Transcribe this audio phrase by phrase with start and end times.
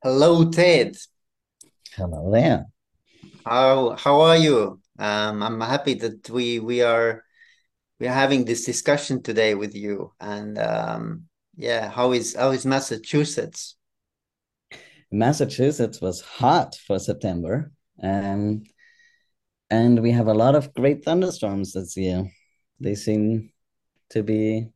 [0.00, 0.96] Hello, Ted.
[1.96, 2.66] Hello there.
[3.44, 4.80] How how are you?
[4.96, 7.24] Um, I'm happy that we we are
[7.98, 10.12] we are having this discussion today with you.
[10.20, 11.24] And um,
[11.56, 13.76] yeah, how is how is Massachusetts?
[15.10, 18.62] Massachusetts was hot for September, um,
[19.68, 22.30] and we have a lot of great thunderstorms this year.
[22.78, 23.50] They seem
[24.10, 24.68] to be,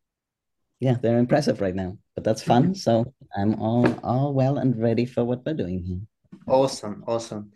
[0.81, 2.75] yeah, they're impressive right now, but that's fun.
[2.75, 5.99] So I'm all all well and ready for what we're doing here.
[6.47, 7.51] Awesome, awesome.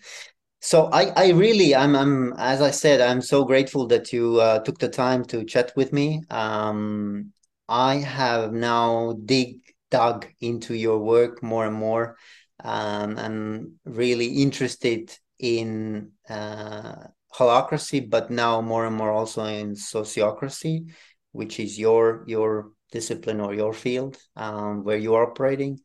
[0.59, 4.59] So I I really I'm I'm as I said I'm so grateful that you uh,
[4.59, 6.23] took the time to chat with me.
[6.29, 7.31] Um,
[7.69, 12.17] I have now dig dug into your work more and more.
[12.63, 16.95] Um, I'm really interested in uh,
[17.33, 20.91] holacracy, but now more and more also in sociocracy,
[21.31, 25.79] which is your your discipline or your field um, where you're operating.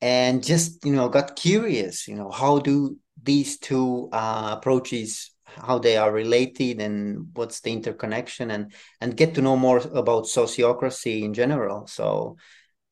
[0.00, 5.78] And just you know got curious you know how do these two uh, approaches how
[5.78, 11.22] they are related and what's the interconnection and and get to know more about sociocracy
[11.22, 11.86] in general.
[11.86, 12.36] So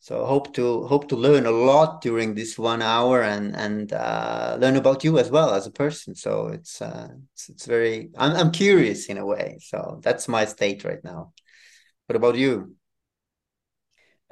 [0.00, 4.56] so hope to hope to learn a lot during this one hour and and uh,
[4.60, 6.14] learn about you as well as a person.
[6.14, 9.58] So it's uh, it's, it's very I'm, I'm curious in a way.
[9.60, 11.32] So that's my state right now.
[12.06, 12.76] What about you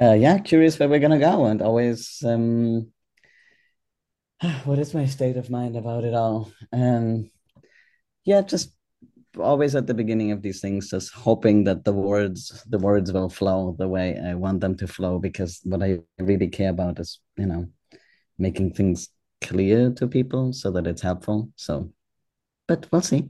[0.01, 2.93] Uh, yeah, curious where we're gonna go, and always, um,
[4.65, 6.51] what is my state of mind about it all?
[6.73, 7.31] Um,
[8.25, 8.75] yeah, just
[9.39, 13.29] always at the beginning of these things just hoping that the words the words will
[13.29, 17.21] flow the way I want them to flow because what I really care about is
[17.37, 17.67] you know
[18.39, 19.09] making things
[19.41, 21.91] clear to people so that it's helpful so
[22.69, 23.29] but we'll see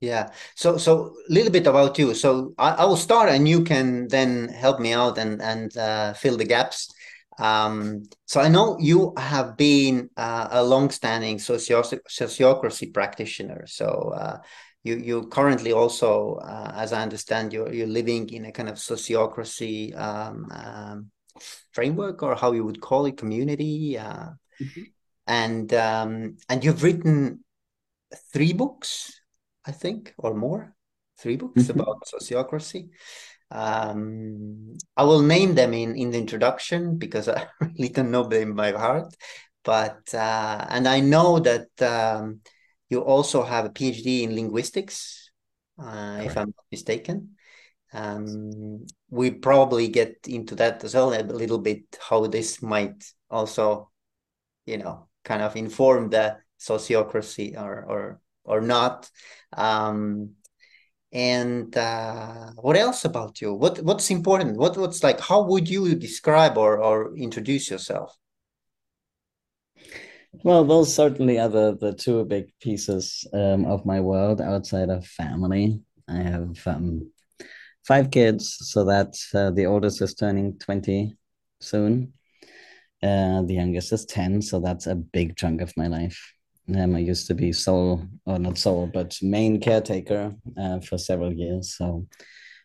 [0.00, 0.30] Yeah.
[0.54, 2.14] So so a little bit about you.
[2.14, 6.14] So I, I will start and you can then help me out and and uh,
[6.14, 6.92] fill the gaps.
[7.38, 13.66] Um, so I know you have been uh, a long-standing socio sociocracy practitioner.
[13.66, 14.38] So uh,
[14.84, 18.76] you you currently also, uh, as I understand, you're you're living in a kind of
[18.76, 21.10] sociocracy um, um,
[21.72, 23.98] framework or how you would call it, community.
[23.98, 24.30] Uh,
[24.60, 24.92] Mhm.
[25.26, 27.44] and um, and you've written
[28.32, 29.19] three books.
[29.66, 30.74] I think, or more,
[31.18, 31.70] three books Mhm.
[31.70, 32.90] about sociocracy.
[33.50, 38.54] Um, I will name them in, in the introduction because I really don't know them
[38.54, 39.14] by heart.
[39.64, 42.40] But, uh, and I know that um,
[42.88, 45.30] you also have a PhD in linguistics,
[45.78, 47.36] uh, if I'm not mistaken.
[47.92, 53.90] Um, we probably get into that as well a little bit, how this might also,
[54.64, 58.20] you know, kind of inform the sociocracy or, or,
[58.50, 59.10] or not.
[59.56, 60.34] Um,
[61.12, 63.54] and uh, what else about you?
[63.54, 64.56] What what's important?
[64.58, 65.20] What what's like?
[65.20, 68.16] How would you describe or or introduce yourself?
[70.44, 75.06] well those certainly are the the two big pieces um, of my world outside of
[75.06, 77.10] family I have um,
[77.86, 81.16] five kids so that uh, the oldest is turning 20
[81.60, 82.12] soon
[83.02, 86.34] Uh, the youngest is 10, so that's a big chunk of my life.
[86.76, 91.32] Um, I used to be sole, or not sole, but main caretaker uh, for several
[91.32, 91.76] years.
[91.76, 92.06] So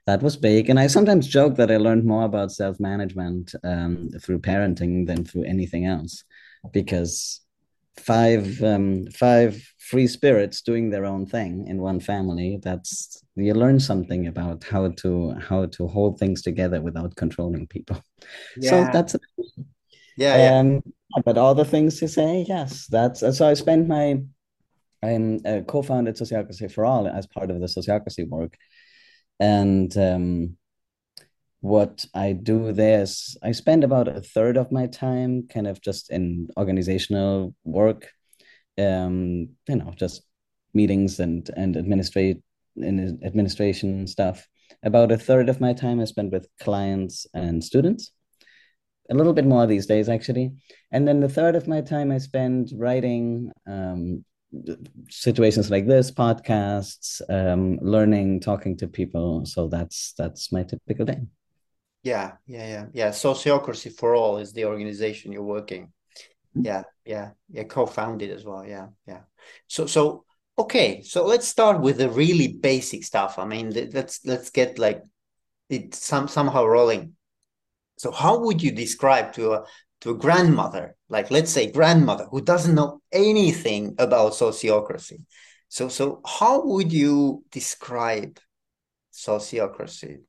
[0.05, 0.69] that was big.
[0.69, 5.25] And I sometimes joke that I learned more about self management um, through parenting than
[5.25, 6.23] through anything else,
[6.71, 7.41] because
[7.97, 13.79] five um, five free spirits doing their own thing in one family that's you learn
[13.79, 18.01] something about how to how to hold things together without controlling people
[18.61, 19.15] so Yeah, that's
[20.17, 20.59] yeah, yeah.
[20.59, 20.83] um,
[21.23, 23.47] but all the things to say, yes, that's so.
[23.47, 24.21] I spent my
[25.03, 28.57] I'm uh, co-founded Sociocracy for All as part of the sociocracy work,
[29.39, 30.57] and um,
[31.61, 35.81] what I do there is I spend about a third of my time kind of
[35.81, 38.09] just in organizational work,
[38.77, 40.23] um, you know, just
[40.73, 42.41] meetings and and administrate
[42.75, 44.47] in administration stuff.
[44.83, 48.11] About a third of my time I spend with clients and students
[49.09, 50.51] a little bit more these days actually
[50.91, 54.23] and then the third of my time i spend writing um,
[55.09, 61.21] situations like this podcasts um, learning talking to people so that's that's my typical day
[62.03, 63.09] Yeah, yeah, yeah, yeah.
[63.09, 65.91] Sociocracy for All is the organization you're working.
[66.53, 67.63] Yeah, yeah, yeah.
[67.63, 68.63] Co-founded as well.
[68.65, 69.21] Yeah, yeah.
[69.67, 70.23] So, so
[70.57, 71.01] okay.
[71.01, 73.39] So let's start with the really basic stuff.
[73.39, 75.01] I mean, let's let's get like
[75.69, 77.15] it some somehow rolling.
[77.97, 79.65] So how would you describe to a
[80.01, 85.23] to a grandmother, like let's say grandmother who doesn't know anything about sociocracy?
[85.69, 88.39] So so how would you describe
[89.13, 90.23] sociocracy?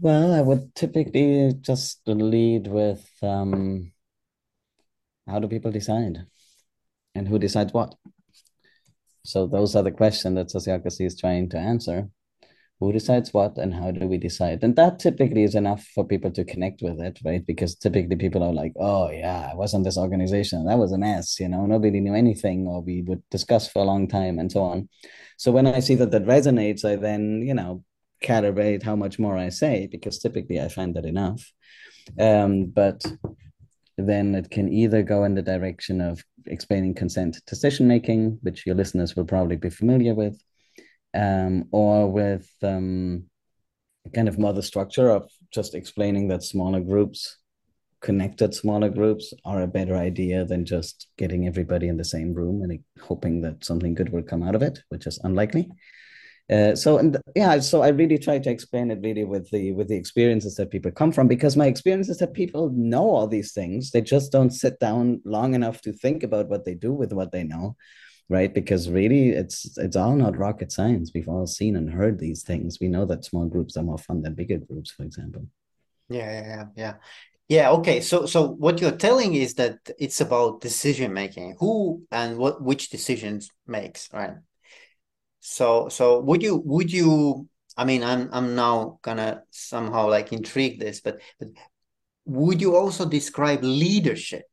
[0.00, 3.90] Well, I would typically just lead with um,
[5.26, 6.24] how do people decide
[7.16, 7.96] and who decides what?
[9.24, 12.08] So those are the questions that sociocracy is trying to answer.
[12.80, 14.62] Who decides what and how do we decide?
[14.62, 17.44] And that typically is enough for people to connect with it, right?
[17.44, 20.64] Because typically people are like, oh, yeah, I was on this organization.
[20.66, 21.40] That was a mess.
[21.40, 24.62] You know, nobody knew anything, or we would discuss for a long time and so
[24.62, 24.88] on.
[25.36, 27.82] So when I see that that resonates, I then, you know,
[28.22, 31.52] calibrate how much more I say because typically I find that enough.
[32.18, 33.02] Um, but
[33.96, 38.74] then it can either go in the direction of explaining consent decision making, which your
[38.74, 40.40] listeners will probably be familiar with,
[41.18, 43.24] um, or with um,
[44.14, 47.38] kind of mother structure of just explaining that smaller groups,
[48.00, 52.62] connected smaller groups, are a better idea than just getting everybody in the same room
[52.62, 55.68] and hoping that something good will come out of it, which is unlikely.
[56.50, 59.88] Uh, so and yeah, so I really try to explain it really with the with
[59.88, 63.52] the experiences that people come from because my experience is that people know all these
[63.52, 63.90] things.
[63.90, 67.32] They just don't sit down long enough to think about what they do with what
[67.32, 67.76] they know,
[68.28, 68.52] right?
[68.52, 71.10] Because really, it's it's all not rocket science.
[71.14, 72.78] We've all seen and heard these things.
[72.80, 75.46] We know that small groups are more fun than bigger groups, for example.
[76.08, 76.94] Yeah, yeah, yeah,
[77.48, 77.70] yeah.
[77.72, 78.00] Okay.
[78.00, 81.56] So so what you're telling is that it's about decision making.
[81.60, 84.34] Who and what which decisions makes, right?
[85.40, 90.80] So so would you would you I mean I'm I'm now gonna somehow like intrigue
[90.80, 91.48] this, but but
[92.26, 94.44] would you also describe leadership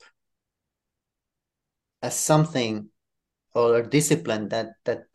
[2.01, 2.89] as something
[3.55, 5.05] or discipline that that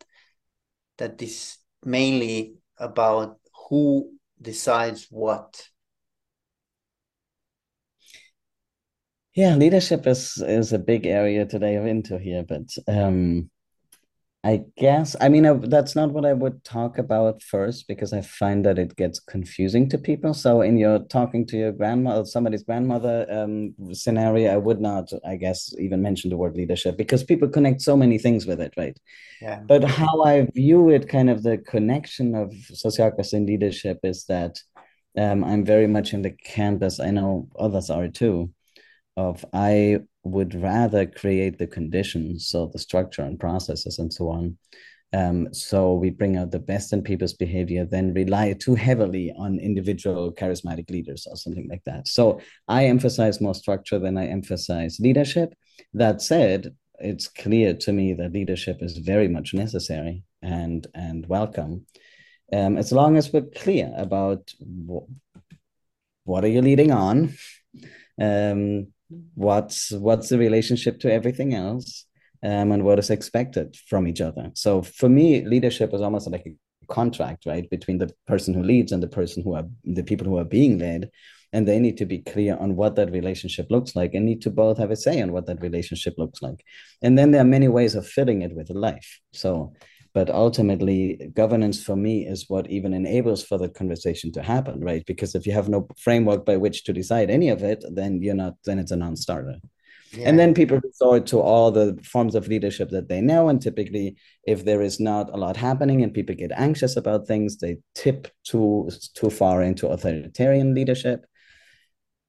[0.97, 3.39] that is mainly about
[3.69, 4.11] who
[4.41, 5.69] decides what?
[9.35, 13.50] Yeah, leadership is is a big area to dive into here, but um
[14.43, 18.21] I guess, I mean, I, that's not what I would talk about first because I
[18.21, 20.33] find that it gets confusing to people.
[20.33, 25.35] So, in your talking to your grandmother, somebody's grandmother um, scenario, I would not, I
[25.35, 28.97] guess, even mention the word leadership because people connect so many things with it, right?
[29.41, 29.59] Yeah.
[29.59, 34.57] But how I view it, kind of the connection of sociocracy and leadership is that
[35.19, 38.49] um, I'm very much in the camp, as I know others are too,
[39.29, 44.57] of I would rather create the conditions, so the structure and processes and so on.
[45.13, 49.59] Um, so we bring out the best in people's behavior, then rely too heavily on
[49.59, 52.07] individual charismatic leaders or something like that.
[52.07, 55.53] So I emphasize more structure than I emphasize leadership.
[55.93, 61.85] That said, it's clear to me that leadership is very much necessary and and welcome,
[62.53, 64.43] um, as long as we're clear about
[66.23, 67.33] what are you leading on.
[68.19, 68.87] Um,
[69.35, 72.05] what's what's the relationship to everything else
[72.43, 74.51] um, and what is expected from each other.
[74.53, 76.55] So for me leadership is almost like a
[76.87, 80.37] contract right between the person who leads and the person who are the people who
[80.37, 81.09] are being led.
[81.53, 84.49] And they need to be clear on what that relationship looks like and need to
[84.49, 86.63] both have a say on what that relationship looks like.
[87.01, 89.19] And then there are many ways of filling it with life.
[89.33, 89.73] So
[90.13, 95.05] but ultimately governance for me is what even enables for the conversation to happen right?
[95.05, 98.35] Because if you have no framework by which to decide any of it then you're
[98.35, 99.57] not then it's a non-starter.
[100.13, 100.27] Yeah.
[100.27, 104.17] and then people resort to all the forms of leadership that they know and typically
[104.43, 108.27] if there is not a lot happening and people get anxious about things they tip
[108.43, 111.25] too too far into authoritarian leadership.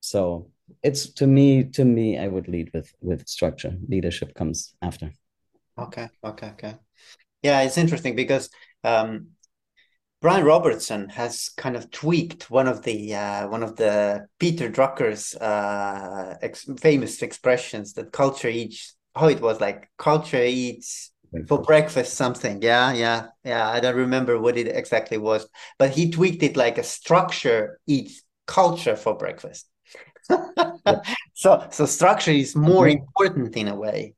[0.00, 0.50] So
[0.82, 3.74] it's to me to me i would lead with with structure.
[3.88, 5.10] Leadership comes after.
[5.76, 6.74] Okay okay okay
[7.42, 8.50] yeah, it's interesting because
[8.84, 9.28] um,
[10.20, 15.34] Brian Robertson has kind of tweaked one of the uh, one of the Peter Drucker's
[15.34, 18.94] uh, ex famous expressions that culture eats.
[19.14, 21.10] How it was like culture eats
[21.48, 22.62] for breakfast something.
[22.62, 23.68] Yeah, yeah, yeah.
[23.68, 25.46] I don't remember what it exactly was,
[25.78, 29.68] but he tweaked it like a structure eats culture for breakfast.
[31.34, 34.14] so so structure is more important in a way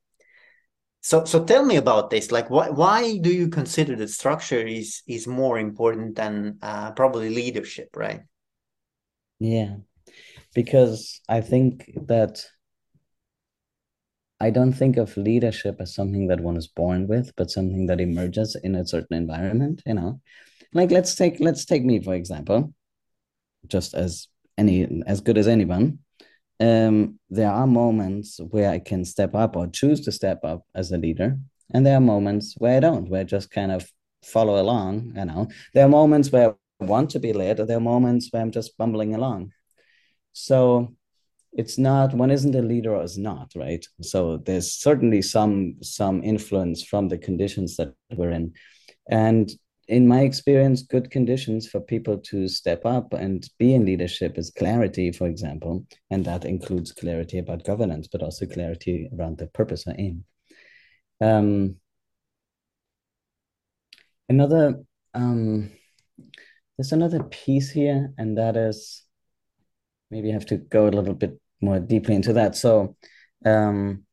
[1.05, 2.31] so, so tell me about this.
[2.31, 7.29] Like, why why do you consider that structure is is more important than uh, probably
[7.29, 8.21] leadership, right?
[9.37, 9.75] Yeah,
[10.55, 12.43] because I think that
[14.39, 18.01] I don't think of leadership as something that one is born with, but something that
[18.01, 19.83] emerges in a certain environment.
[19.85, 20.21] You know,
[20.73, 22.73] like let's take let's take me for example,
[23.67, 25.99] just as any as good as anyone
[26.59, 30.91] um, there are moments where I can step up or choose to step up as
[30.91, 31.37] a leader,
[31.73, 33.89] and there are moments where I don't, where I just kind of
[34.23, 35.13] follow along.
[35.15, 38.29] You know, there are moments where I want to be led, or there are moments
[38.31, 39.51] where I'm just bumbling along.
[40.33, 40.95] So
[41.53, 43.85] it's not one isn't a leader or is not right.
[44.01, 48.53] So there's certainly some some influence from the conditions that we're in,
[49.09, 49.49] and
[49.87, 54.51] in my experience, good conditions for people to step up and be in leadership is
[54.51, 59.85] clarity, for example, and that includes clarity about governance, but also clarity around the purpose
[59.87, 60.25] or aim.
[61.21, 61.75] Um,
[64.27, 65.71] another um,
[66.77, 69.03] there's another piece here, and that is
[70.11, 72.55] maybe I have to go a little bit more deeply into that.
[72.55, 72.95] So
[73.45, 74.03] um,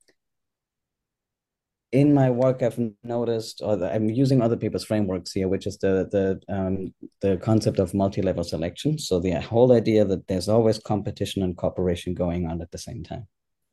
[1.92, 6.08] in my work, I've noticed, or I'm using other people's frameworks here, which is the
[6.10, 8.98] the um, the concept of multi-level selection.
[8.98, 13.04] So the whole idea that there's always competition and cooperation going on at the same
[13.04, 13.26] time,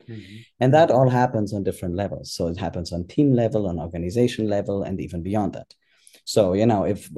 [0.07, 0.37] mm-hmm.
[0.59, 2.33] and that all happens on different levels.
[2.33, 5.73] So it happens on team level, on organization level, and even beyond that.
[6.25, 7.09] So you know, if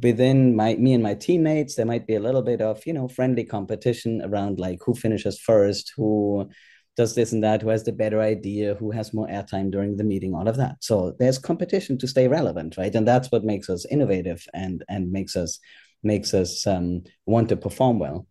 [0.00, 3.06] within my me and my teammates, there might be a little bit of you know
[3.06, 6.50] friendly competition around like who finishes first, who
[6.98, 10.04] does this and that, who has the better idea, who has more airtime during the
[10.04, 10.76] meeting, all of that.
[10.80, 12.92] So there's competition to stay relevant, right?
[12.92, 15.60] And that's what makes us innovative and and makes us
[16.02, 18.26] makes us um, want to perform well.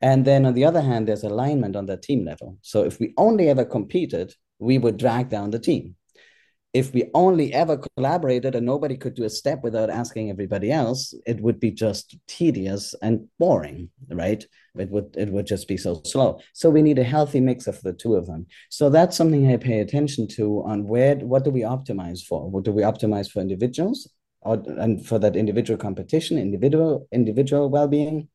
[0.00, 2.58] And then on the other hand, there's alignment on the team level.
[2.62, 5.94] So if we only ever competed, we would drag down the team
[6.72, 11.12] if we only ever collaborated and nobody could do a step without asking everybody else,
[11.26, 14.44] it would be just tedious and boring, right?
[14.78, 16.38] It would it would just be so slow.
[16.52, 18.46] So we need a healthy mix of the two of them.
[18.68, 22.48] So that's something I pay attention to on where what do we optimize for?
[22.48, 24.08] What do we optimize for individuals
[24.42, 28.28] or and for that individual competition, individual individual well-being?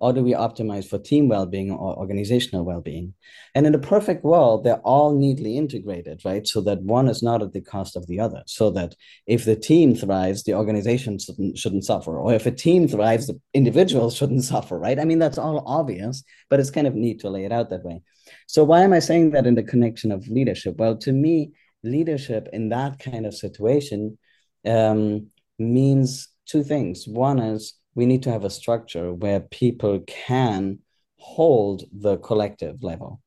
[0.00, 3.14] Or do we optimize for team well-being or organizational well-being?
[3.54, 6.46] And in a perfect world they're all neatly integrated right?
[6.46, 8.42] So that one is not at the cost of the other.
[8.46, 8.94] So that
[9.26, 12.18] if the team thrives the organization shouldn't, shouldn't suffer.
[12.18, 14.98] Or if a team thrives the individuals shouldn't suffer right?
[14.98, 17.84] I mean that's all obvious but it's kind of neat to lay it out that
[17.84, 18.02] way.
[18.46, 20.76] So why am i saying that in the connection of leadership?
[20.78, 21.52] Well to me
[21.82, 24.18] leadership in that kind of situation
[24.66, 25.28] um,
[25.58, 27.06] means two things.
[27.06, 30.78] One is we need to have a structure where people can
[31.16, 33.20] hold the collective level.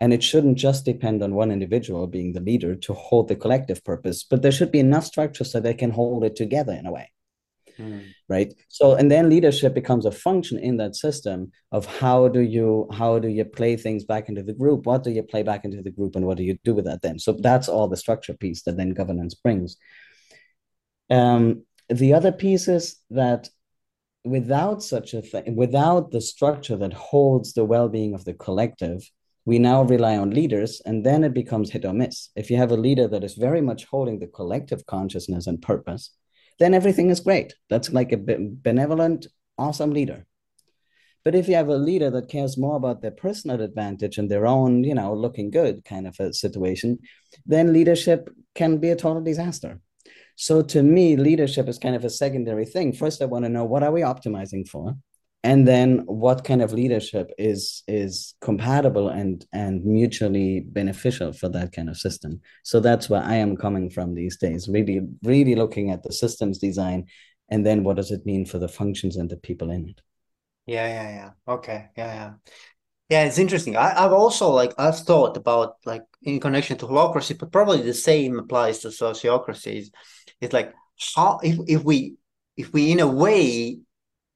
[0.00, 3.84] And it shouldn't just depend on one individual being the leader to hold the collective
[3.84, 6.92] purpose, but there should be enough structure so they can hold it together in a
[6.92, 7.10] way.
[7.78, 8.06] Mm.
[8.28, 8.52] Right.
[8.68, 13.18] So, and then leadership becomes a function in that system of how do you how
[13.18, 14.84] do you play things back into the group?
[14.86, 17.02] What do you play back into the group, and what do you do with that
[17.02, 17.18] then?
[17.18, 19.76] So that's all the structure piece that then governance brings.
[21.08, 23.48] Um, the other piece is that
[24.30, 29.08] without such a thing, without the structure that holds the well-being of the collective,
[29.44, 32.28] we now rely on leaders, and then it becomes hit or miss.
[32.36, 36.10] If you have a leader that is very much holding the collective consciousness and purpose,
[36.58, 37.54] then everything is great.
[37.70, 40.26] That's like a benevolent, awesome leader.
[41.24, 44.46] But if you have a leader that cares more about their personal advantage and their
[44.46, 46.98] own, you know, looking good kind of a situation,
[47.46, 49.80] then leadership can be a total disaster.
[50.40, 52.92] So to me, leadership is kind of a secondary thing.
[52.92, 54.96] First, I want to know what are we optimizing for?
[55.42, 61.72] And then what kind of leadership is is compatible and and mutually beneficial for that
[61.72, 62.40] kind of system.
[62.62, 66.58] So that's where I am coming from these days, really, really looking at the systems
[66.58, 67.06] design
[67.50, 70.00] and then what does it mean for the functions and the people in it.
[70.66, 71.30] Yeah, yeah, yeah.
[71.54, 71.88] Okay.
[71.96, 72.32] Yeah, yeah.
[73.08, 73.76] Yeah, it's interesting.
[73.76, 77.94] I, I've also like I've thought about like in connection to holacracy, but probably the
[77.94, 79.90] same applies to sociocracies
[80.40, 80.74] it's like
[81.14, 82.16] how if, if we
[82.56, 83.78] if we in a way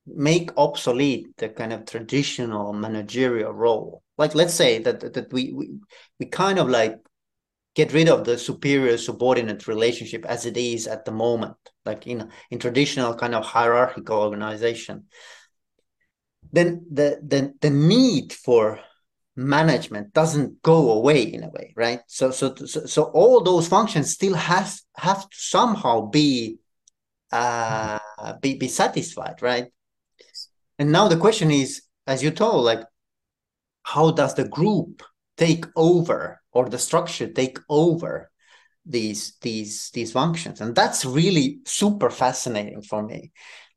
[0.06, 5.70] make obsolete the kind of traditional managerial role like let's say that that we we,
[6.18, 6.96] we kind of like
[7.74, 11.56] get rid of the superior subordinate relationship as it is at the moment
[11.86, 15.04] like in in traditional kind of hierarchical organization
[16.52, 18.80] then the the, the need for
[19.34, 22.00] management doesn't go away in a way right?
[22.06, 26.58] So so so, so all those functions still has have to somehow be
[27.30, 27.98] uh
[28.40, 29.66] be, be satisfied right?
[30.78, 32.82] And now the question is as you told like
[33.84, 35.02] how does the group
[35.36, 38.30] take over or the structure take over
[38.84, 40.60] these these these functions?
[40.60, 43.32] And that's really super fascinating for me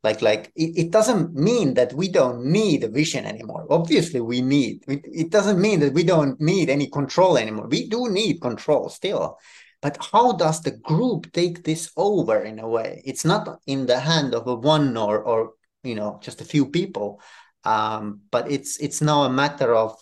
[0.06, 3.66] like like it, it doesn't mean that we don't need a vision anymore.
[3.70, 7.68] Obviously we need it, it doesn't mean that we don't need any control anymore.
[7.68, 9.38] We do need control still.
[9.82, 13.02] But how does the group take this over in a way?
[13.04, 16.66] It's not in the hand of a one or or you know just a few
[16.68, 17.20] people.
[17.64, 19.98] Um, but it's it's now a matter of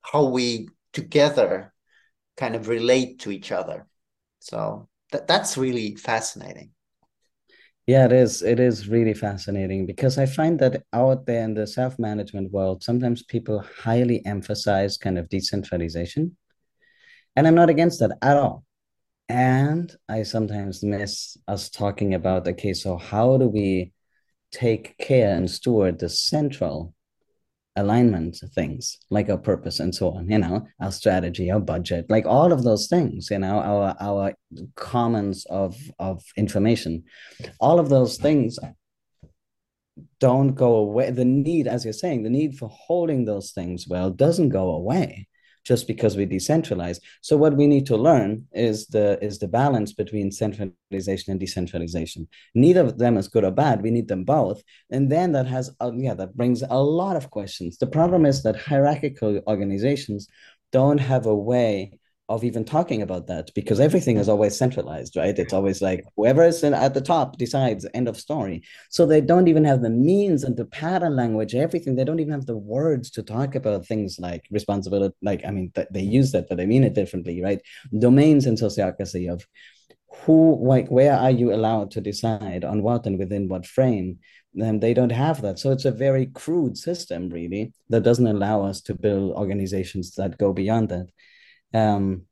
[0.00, 1.74] how we together
[2.36, 3.86] kind of relate to each other.
[4.38, 6.73] So that, that's really fascinating
[7.86, 8.42] yeah, it is.
[8.42, 12.82] It is really fascinating because I find that out there in the self management world,
[12.82, 16.36] sometimes people highly emphasize kind of decentralization.
[17.36, 18.64] And I'm not against that at all.
[19.28, 23.92] And I sometimes miss us talking about okay, so how do we
[24.50, 26.94] take care and steward the central
[27.76, 32.24] alignment things like our purpose and so on you know our strategy our budget like
[32.24, 34.32] all of those things you know our our
[34.76, 37.04] commons of of information.
[37.60, 38.58] All of those things
[40.20, 41.10] don't go away.
[41.10, 45.28] The need as you're saying the need for holding those things well doesn't go away
[45.64, 47.00] just because we decentralize.
[47.22, 52.28] So what we need to learn is the is the balance between centralization and decentralization.
[52.54, 53.82] Neither of them is good or bad.
[53.82, 57.30] We need them both, and then that has uh, yeah that brings a lot of
[57.30, 57.78] questions.
[57.78, 60.28] The problem is that hierarchical organizations
[60.72, 65.38] don't have a way of even talking about that because everything is always centralized, right?
[65.38, 68.62] It's always like whoever is at the top decides, end of story.
[68.88, 71.96] So they don't even have the means and the pattern language, everything.
[71.96, 75.14] They don't even have the words to talk about things like responsibility.
[75.20, 77.60] Like, I mean, they use that, but they mean it differently, right?
[77.98, 79.46] Domains in sociocracy of
[80.24, 84.18] who, like, where are you allowed to decide on what and within what frame?
[84.56, 85.58] and they don't have that.
[85.58, 90.38] So it's a very crude system, really, that doesn't allow us to build organizations that
[90.38, 91.08] go beyond that
[91.74, 92.22] um,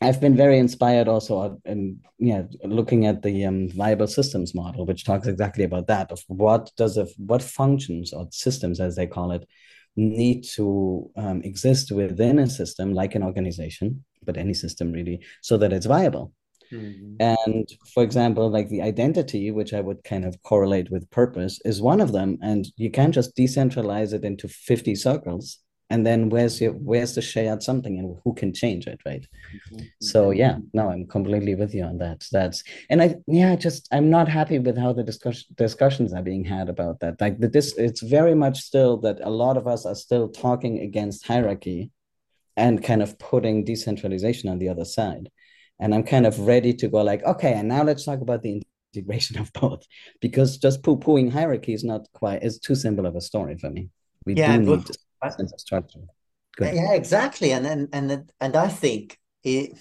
[0.00, 5.04] I've been very inspired also in yeah looking at the um, viable systems model, which
[5.04, 9.32] talks exactly about that of what does a what functions or systems as they call
[9.32, 9.46] it
[9.96, 15.56] need to um, exist within a system like an organization, but any system really, so
[15.58, 16.32] that it's viable.
[16.72, 17.16] Mm-hmm.
[17.20, 21.82] And for example, like the identity, which I would kind of correlate with purpose, is
[21.82, 22.38] one of them.
[22.40, 25.58] And you can't just decentralize it into 50 circles
[25.92, 29.24] and then where's your where's the shared something and who can change it right?
[29.54, 29.84] Mm-hmm.
[30.00, 32.18] so yeah no i'm completely with you on that.
[32.32, 36.44] That's and i yeah just i'm not happy with how the discussion discussions are being
[36.44, 37.20] had about that.
[37.20, 40.74] Like the, this it's very much still that a lot of us are still talking
[40.88, 41.90] against hierarchy
[42.56, 45.30] and kind of putting decentralization on the other side.
[45.80, 48.62] And i'm kind of ready to go like okay and now let's talk about the
[48.94, 49.82] integration of both
[50.20, 53.90] because just poo-pooing hierarchy is not quite is too simple of a story for me.
[54.24, 54.86] We yeah, do need
[55.56, 56.00] structure.
[56.60, 57.52] Yeah, exactly.
[57.52, 59.78] And and and and I think it,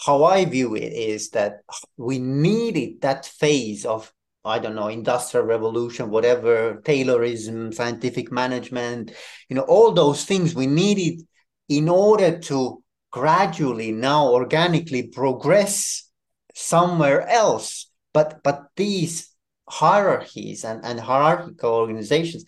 [0.00, 1.60] how I view it is that
[1.96, 4.12] we needed that phase of
[4.44, 9.12] I don't know industrial revolution, whatever Taylorism, scientific management,
[9.48, 11.22] you know, all those things we needed
[11.68, 16.08] in order to gradually now organically progress
[16.54, 17.90] somewhere else.
[18.12, 19.28] But but these
[19.68, 22.44] hierarchies and, and hierarchical organizations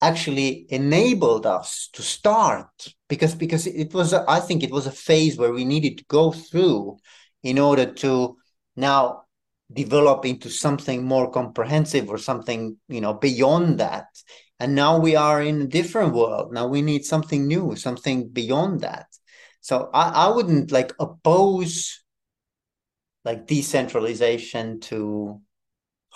[0.00, 2.68] actually enabled us to start
[3.08, 6.30] because because it was I think it was a phase where we needed to go
[6.30, 6.98] through
[7.42, 8.36] in order to
[8.76, 9.22] now
[9.72, 14.06] develop into something more comprehensive or something you know beyond that.
[14.60, 16.52] And now we are in a different world.
[16.52, 19.06] Now we need something new something beyond that.
[19.60, 22.02] So i, I wouldn't like oppose
[23.24, 25.40] like decentralization to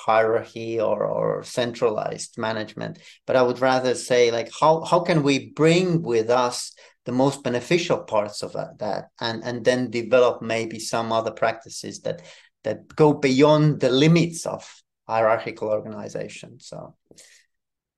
[0.04, 2.98] hierarchy or, or centralized management.
[3.26, 6.72] But i would rather say like how, how can we bring with us
[7.04, 12.22] the most beneficial parts of that and and then develop maybe some other practices that
[12.64, 14.62] that go beyond the limits of
[15.08, 16.60] hierarchical organization?
[16.60, 16.94] So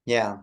[0.07, 0.39] yeah.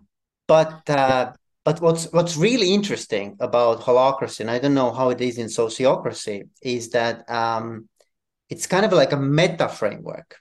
[0.48, 5.22] But uh, but what's what's really interesting about holacracy, and i don't know how it
[5.22, 7.88] is in sociocracy is that um,
[8.50, 10.38] it's kind of like a meta framework.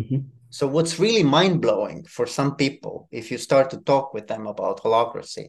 [0.00, 0.20] Mm-hmm.
[0.50, 4.46] So what's really mind blowing for some people, if you start to talk with them
[4.46, 5.48] about holacracy,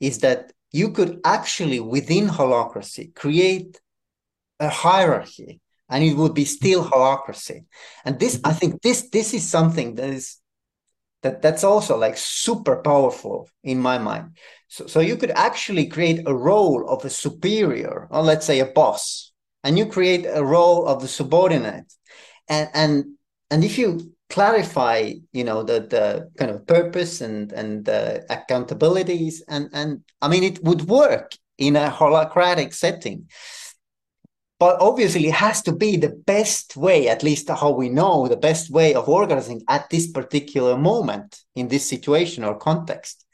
[0.00, 3.80] is that you could actually within holacracy create
[4.58, 7.64] a hierarchy and it would be still holacracy.
[8.04, 10.38] And this, I think this this is something that is
[11.22, 14.38] that that's also like super powerful in my mind.
[14.68, 18.66] So, so you could actually create a role of a superior, or let's say a
[18.66, 21.92] boss, and you create a role of the subordinate.
[22.48, 23.04] And and
[23.50, 29.42] and if you clarify you know the the kind of purpose and and the accountabilities.
[29.48, 33.28] And and i mean it would work in a holacratic setting.
[34.58, 38.36] But obviously it has to be the best way at least how we know the
[38.36, 43.26] best way of organizing at this particular moment in this situation or context.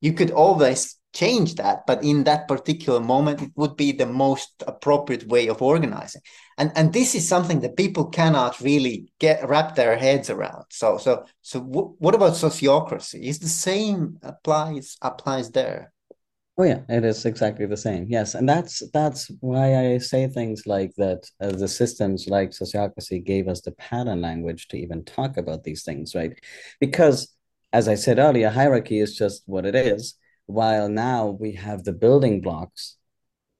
[0.00, 4.62] You could always change that but in that particular moment it would be the most
[4.66, 6.20] appropriate way of organizing
[6.58, 10.64] and and this is something that people cannot really get wrap their heads around.
[10.70, 13.22] So so so w- what about sociocracy?
[13.24, 15.92] Is the same applies applies there?
[16.58, 18.34] Oh yeah it is exactly the same yes.
[18.34, 23.46] And that's that's why i say things like that uh, the systems like sociocracy gave
[23.48, 26.32] us the pattern language to even talk about these things right?
[26.80, 27.28] Because
[27.72, 30.14] as i said earlier hierarchy is just what it is
[30.46, 32.96] while now we have the building blocks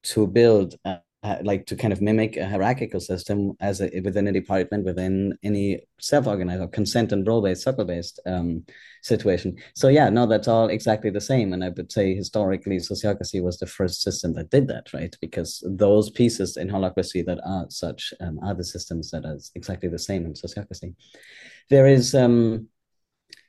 [0.04, 4.28] to build a uh, like to kind of mimic a hierarchical system as a, within
[4.28, 8.64] a department within any self-organized or consent and role-based circle-based um,
[9.02, 9.56] situation.
[9.74, 11.52] So yeah no that's all exactly the same.
[11.52, 15.14] And i would say historically sociocracy was the first system that did that right?
[15.20, 19.88] Because those pieces in holacracy that are such um, are the systems that are exactly
[19.88, 20.94] the same in sociocracy.
[21.70, 22.68] There is um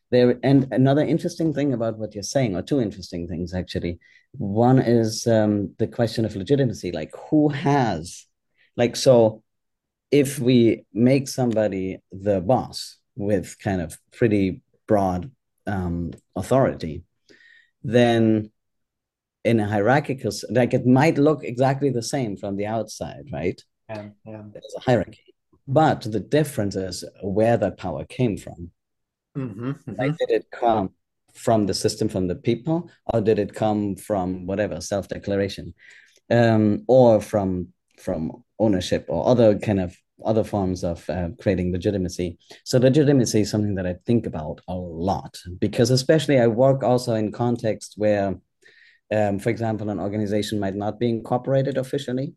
[0.09, 3.99] there and another interesting thing about what you're saying or two interesting things actually.
[4.33, 8.25] One is um, the question of legitimacy like who has
[8.75, 9.43] like so
[10.11, 15.31] if we make somebody the boss with kind of pretty broad
[15.65, 17.03] um, authority
[17.83, 18.51] then
[19.43, 23.61] in a hierarchical like it might look exactly the same from the outside right?
[23.89, 24.43] Yeah, yeah.
[24.51, 25.23] there's a hierarchy.
[25.69, 28.71] But the difference is where that power came from
[29.37, 29.93] Mm-hmm, mm-hmm.
[29.93, 30.89] Like, did it come
[31.33, 35.73] from the system, from the people, or did it come from whatever self declaration,
[36.29, 37.69] um, or from
[37.99, 39.95] from ownership or other kind of
[40.25, 42.37] other forms of uh, creating legitimacy.
[42.63, 47.13] So legitimacy is something that I think about a lot because especially I work also
[47.13, 48.35] in context where,
[49.13, 52.33] um, for example, an organization might not be incorporated officially,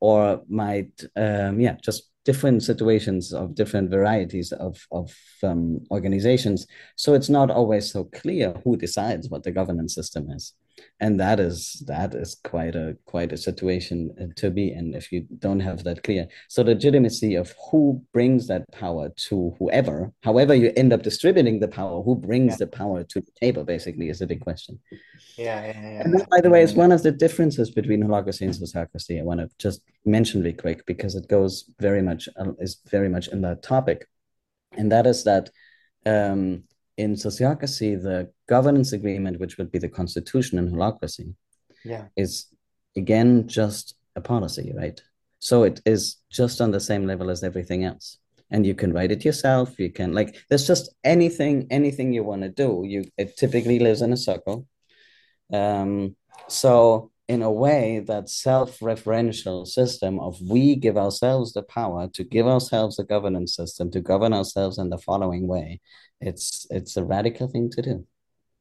[0.00, 5.06] or might um, yeah just different situations of different varieties of, of
[5.42, 6.66] um, organizations.
[6.94, 10.52] So it's not always so clear who decides what the governance system is.
[11.00, 15.26] And that is that is quite a quite a situation to be in if you
[15.38, 16.26] don't have that clear.
[16.48, 21.60] So the legitimacy of who brings that power to whoever, however you end up distributing
[21.60, 22.56] the power, who brings yeah.
[22.60, 24.78] the power to the table, basically, is a big question.
[25.36, 26.00] Yeah, yeah, yeah.
[26.02, 29.20] And that, by the way, is one of the differences between holacracy and sociocracy.
[29.20, 33.08] I want to just mention really quick because it goes very much uh, is very
[33.08, 34.06] much in that topic,
[34.72, 35.50] and that is that
[36.06, 36.64] um,
[36.98, 41.32] in sociocracy, the governance agreement, which would be the constitution in holacracy,
[41.84, 42.48] yeah, is
[42.96, 45.00] again just a policy, right?
[45.38, 48.18] So it is just on the same level as everything else.
[48.50, 52.42] And you can write it yourself you can like there's just anything anything you want
[52.42, 52.82] to do.
[52.84, 54.66] You it typically lives in a circle.
[55.52, 56.16] Um,
[56.48, 62.46] so in a way, that self-referential system of we give ourselves the power to give
[62.46, 65.80] ourselves a governance system to govern ourselves in the following way,
[66.20, 68.06] it's it's a radical thing to do.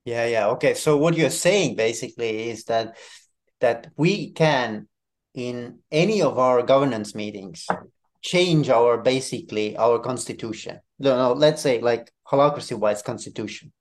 [0.04, 0.48] Yeah, yeah.
[0.48, 0.74] Okay.
[0.74, 2.98] So what you're saying basically is that
[3.62, 4.88] that we can
[5.34, 7.66] in any of our governance meetings
[8.22, 10.80] change our basically our constitution.
[11.00, 13.72] No, no, let's say like holacracy wise constitution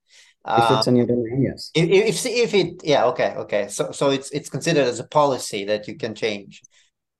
[0.48, 1.70] if it's um, in your domain, yes.
[1.74, 5.64] If, if if it yeah okay okay so so it's it's considered as a policy
[5.64, 6.62] that you can change.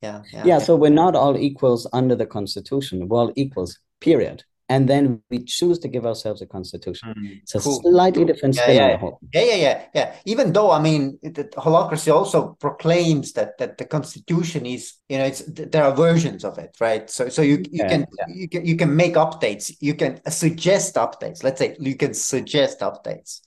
[0.02, 0.44] Yeah, yeah.
[0.44, 0.58] Yeah.
[0.58, 3.08] So we're not all equals under the Constitution.
[3.08, 3.78] We're all equals.
[3.98, 7.14] Period and then we choose to give ourselves a constitution.
[7.16, 7.80] Mm, it's a cool.
[7.82, 8.94] slightly different spin yeah, yeah.
[8.96, 10.14] on the Yeah, yeah, yeah, yeah.
[10.24, 15.24] Even though I mean, the holacracy also proclaims that that the constitution is, you know,
[15.24, 17.08] it's there are versions of it, right?
[17.08, 20.96] So so you you yeah, can you can you can make updates, you can suggest
[20.96, 21.44] updates.
[21.44, 23.42] Let's say you can suggest updates.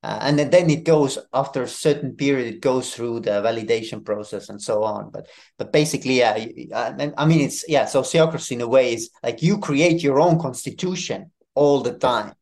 [0.00, 4.04] Uh, and then, then it goes after a certain period it goes through the validation
[4.04, 5.10] process and so on.
[5.10, 5.26] But
[5.58, 6.34] but basically yeah
[6.72, 10.38] I, I mean it's yeah sociocracy in a way is like you create your own
[10.38, 12.32] constitution all the time.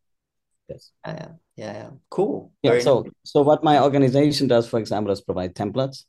[0.68, 0.90] Yes.
[1.02, 1.90] Uh, yeah yeah.
[2.10, 2.52] Cool.
[2.62, 3.12] Yeah Very so nice.
[3.22, 6.04] so what my organization does for example is provide templates.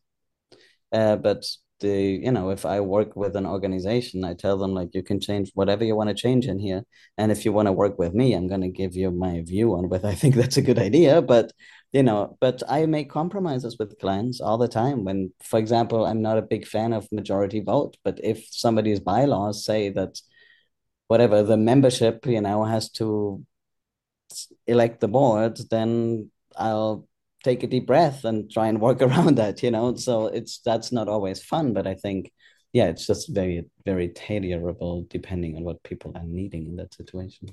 [0.92, 1.46] Uh, but
[1.80, 5.20] the you know if i work with an organization i tell them like you can
[5.20, 6.84] change whatever you want to change in here
[7.18, 9.74] and if you want to work with me i'm going to give you my view
[9.74, 11.22] on whether i think that's a good idea.
[11.22, 11.52] But
[11.94, 16.22] you know but i make compromises with clients all the time when for example i'm
[16.22, 20.20] not a big fan of majority vote but if somebody's bylaws say that
[21.08, 23.44] whatever the membership you know has to
[24.68, 27.08] elect the board then i'll
[27.48, 29.96] take a deep breath and try and work around that you know?
[29.96, 32.32] So it's that's not always fun but i think
[32.74, 37.50] yeah it's just very very tailorable depending on what people are needing in that situation.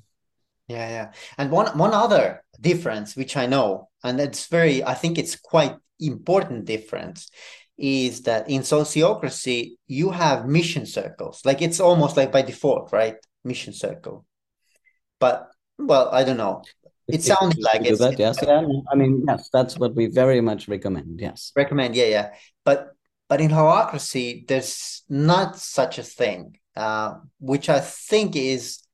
[0.68, 1.12] Yeah yeah.
[1.38, 5.76] And one one other difference which i know and it's very i think it's quite
[6.00, 7.30] important difference
[7.76, 11.36] is that in sociocracy you have mission circles.
[11.44, 13.16] Like it's almost like by default right?
[13.44, 14.24] Mission circle.
[15.20, 16.62] But well i don't know
[17.08, 18.38] it sounds like it's, that, yes.
[18.42, 21.20] Yeah, I mean, yes, that's what we very much recommend.
[21.20, 21.52] Yes.
[21.54, 22.34] Recommend, yeah, yeah.
[22.64, 22.94] But
[23.28, 28.84] but in holacracy, there's not such a thing, uh, which I think is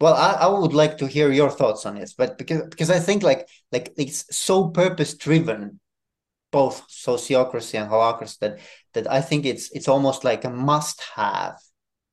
[0.00, 2.98] well, I, I would like to hear your thoughts on this, but because because I
[2.98, 5.80] think like like it's so purpose driven,
[6.50, 8.58] both sociocracy and holacracy that
[8.92, 11.56] that I think it's it's almost like a must have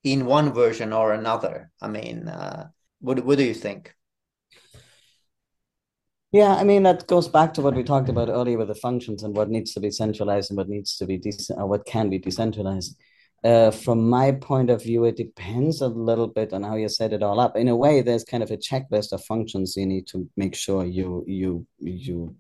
[0.04, 1.72] in one version or another.
[1.82, 2.68] I mean, uh,
[3.00, 3.94] what what do you think?
[6.32, 9.24] Yeah, I mean that goes back to what we talked about earlier with the functions
[9.24, 12.10] and what needs to be centralized and what needs to be de- or what can
[12.10, 12.96] be decentralized.
[13.44, 17.12] Uh, from my point of view, it depends a little bit on how you set
[17.12, 17.58] it all up.
[17.58, 20.86] In a way, there's kind of a checklist of functions you need to make sure
[20.86, 22.36] you you you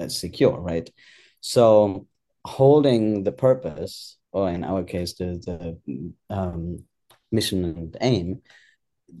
[0.00, 0.88] uh, secure, right?
[1.40, 2.06] So
[2.46, 6.84] holding the purpose, or in our case, the the um,
[7.30, 8.40] mission and aim,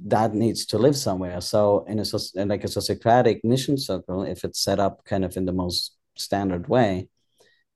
[0.06, 1.40] that needs to live somewhere.
[1.40, 2.04] So in a
[2.44, 6.68] like a sociocratic mission circle, if it's set up kind of in the most standard
[6.68, 7.08] way,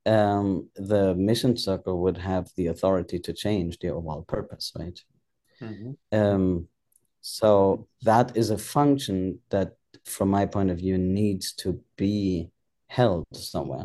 [0.07, 4.99] um, the mission circle would have the authority to change the overall purpose, right?
[5.61, 6.19] Mm-hmm.
[6.19, 6.69] Um,
[7.21, 12.51] so that is a function that, from my point of view, needs to be
[12.87, 13.85] held somewhere.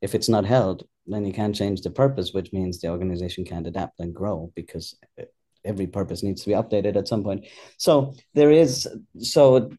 [0.00, 3.66] If it's not held, then you can't change the purpose, which means the organization can't
[3.66, 4.96] adapt and grow because
[5.64, 7.46] every purpose needs to be updated at some point.
[7.76, 9.70] So there is so,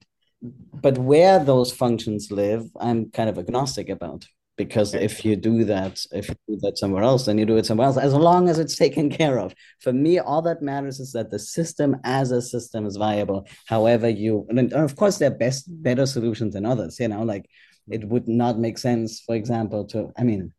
[0.41, 5.99] but where those functions live, I'm kind of agnostic about because if you do that
[6.11, 8.59] if you do that somewhere else then you do it somewhere else as long as
[8.59, 12.41] it's taken care of for me all that matters is that the system as a
[12.41, 16.99] system is viable however you and of course there are best better solutions than others
[16.99, 17.45] you know like
[17.89, 20.53] it would not make sense for example to i mean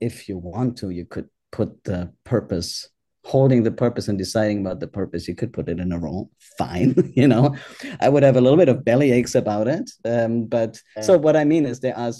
[0.00, 2.88] if you want to you could put the purpose
[3.32, 6.30] holding the purpose and deciding about the purpose, you could put it in a role.
[6.58, 7.56] Fine, you know.
[7.98, 9.90] I would have a little bit of belly aches about it.
[10.04, 11.02] Um, but yeah.
[11.02, 12.12] so what I mean is there are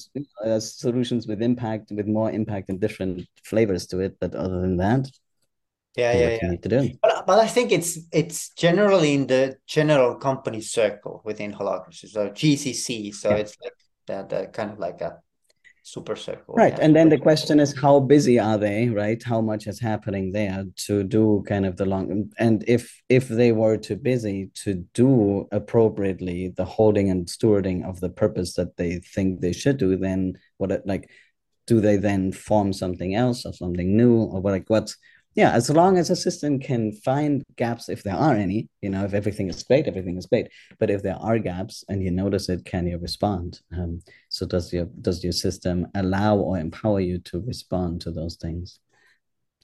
[0.44, 4.16] uh, solutions with impact, with more impact and different flavors to it.
[4.22, 5.02] But other than that,
[5.96, 6.56] yeah, yeah, yeah.
[6.56, 6.90] To do.
[7.02, 12.30] But, but I think it's it's generally in the general company circle within Holacracy, so
[12.30, 13.14] GCC.
[13.14, 13.36] So yeah.
[13.42, 15.18] it's like that, that kind of like a
[15.84, 19.22] super circle right and then the question is how busy are they right?
[19.22, 23.52] How much is happening there to do kind of the long and if if they
[23.52, 29.00] were too busy to do appropriately the holding and stewarding of the purpose that they
[29.00, 31.10] think they should do then what like
[31.66, 34.96] do they then form something else or something new or what like what's
[35.34, 39.04] yeah, as long as a system can find gaps, if there are any, you know,
[39.04, 40.48] if everything is great, everything is great.
[40.78, 43.60] But if there are gaps and you notice it, can you respond?
[43.76, 48.36] Um, so does your does your system allow or empower you to respond to those
[48.36, 48.78] things?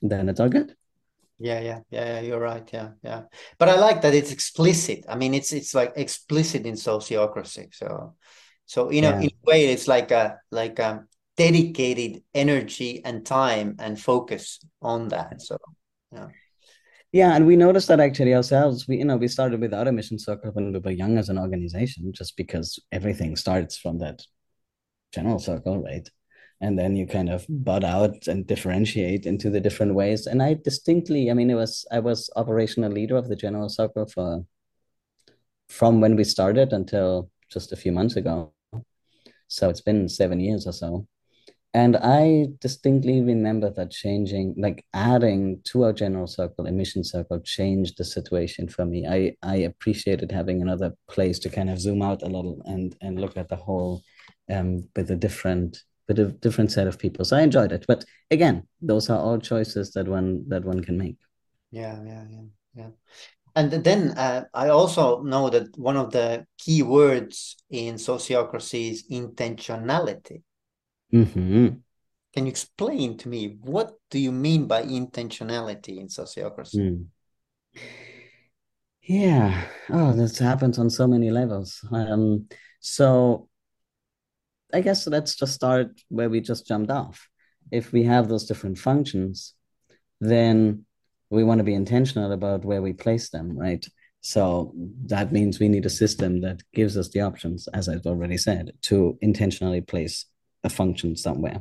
[0.00, 0.74] Then it's all good.
[1.38, 2.20] Yeah, yeah, yeah, yeah.
[2.20, 2.68] You're right.
[2.72, 3.22] Yeah, yeah.
[3.58, 5.04] But I like that it's explicit.
[5.08, 7.74] I mean, it's it's like explicit in sociocracy.
[7.74, 8.14] So,
[8.64, 9.20] so you know, yeah.
[9.20, 11.04] in a way, it's like a like a
[11.38, 15.40] dedicated energy and time and focus on that.
[15.40, 15.56] So,
[16.12, 16.26] yeah.
[17.12, 18.86] Yeah, and we noticed that actually ourselves.
[18.86, 21.38] We, you know, we started without a mission circle when we were young as an
[21.38, 24.20] organization, just because everything starts from that
[25.14, 26.06] general circle, right?
[26.60, 30.26] And then you kind of bud out and differentiate into the different ways.
[30.26, 34.06] And I distinctly, I mean, it was I was operational leader of the general circle
[34.06, 34.44] for
[35.68, 38.52] from when we started until just a few months ago.
[39.46, 41.06] So it's been seven years or so.
[41.74, 47.98] And I distinctly remember that changing, like adding to our general circle, emission circle, changed
[47.98, 49.06] the situation for me.
[49.06, 53.20] I, I appreciated having another place to kind of zoom out a little and and
[53.20, 54.02] look at the whole
[54.50, 57.24] um, with a different with a different set of people.
[57.26, 57.84] So I enjoyed it.
[57.86, 61.18] But again, those are all choices that one that one can make.
[61.70, 62.90] Yeah, yeah, yeah, yeah.
[63.54, 69.08] And then uh, I also know that one of the key words in sociocracy is
[69.10, 70.42] intentionality.
[71.12, 71.68] Mm-hmm.
[72.34, 76.76] Can you explain to me what do you mean by intentionality in sociocracy?
[76.76, 77.06] Mm.
[79.02, 79.64] Yeah.
[79.90, 81.80] Oh, this happens on so many levels.
[81.90, 82.48] Um,
[82.80, 83.48] so
[84.72, 87.28] I guess let's just start where we just jumped off.
[87.72, 89.54] If we have those different functions,
[90.20, 90.84] then
[91.30, 93.84] we want to be intentional about where we place them, right?
[94.20, 94.74] So
[95.06, 98.72] that means we need a system that gives us the options, as I've already said,
[98.82, 100.26] to intentionally place
[100.68, 101.58] a function somewhere.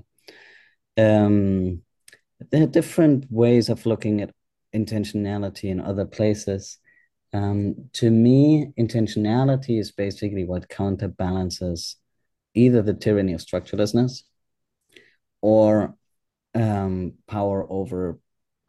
[0.98, 1.82] Um,
[2.52, 4.34] there are different ways of looking at
[4.74, 6.78] intentionality in other places.
[7.34, 11.98] Um, to me, intentionality is basically what counterbalances
[12.54, 14.24] either the tyranny of structurelessness
[15.42, 15.96] or
[16.56, 18.20] um, power over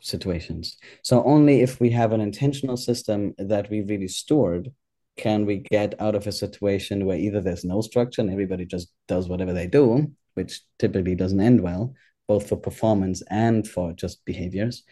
[0.01, 0.77] situations.
[1.03, 4.73] So only if we have an intentional system that we really stored
[5.19, 8.89] can we get out of a situation where either there's no structure and everybody just
[9.09, 11.95] does whatever they do, which typically doesn't end well,
[12.29, 14.85] both for performance and for just behaviors,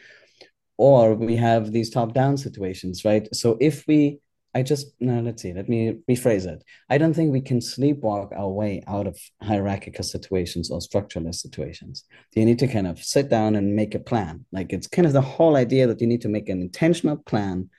[0.77, 3.27] or we have these top down situations, right?
[3.33, 4.19] So if we,
[4.59, 5.81] I just, no, let's see, let me
[6.11, 6.65] rephrase it.
[6.91, 12.05] I don't think we can sleepwalk our way out of hierarchical situations or structureless situations.
[12.35, 14.45] You need to kind of sit down and make a plan.
[14.51, 17.71] Like it's kind of the whole idea that you need to make an intentional plan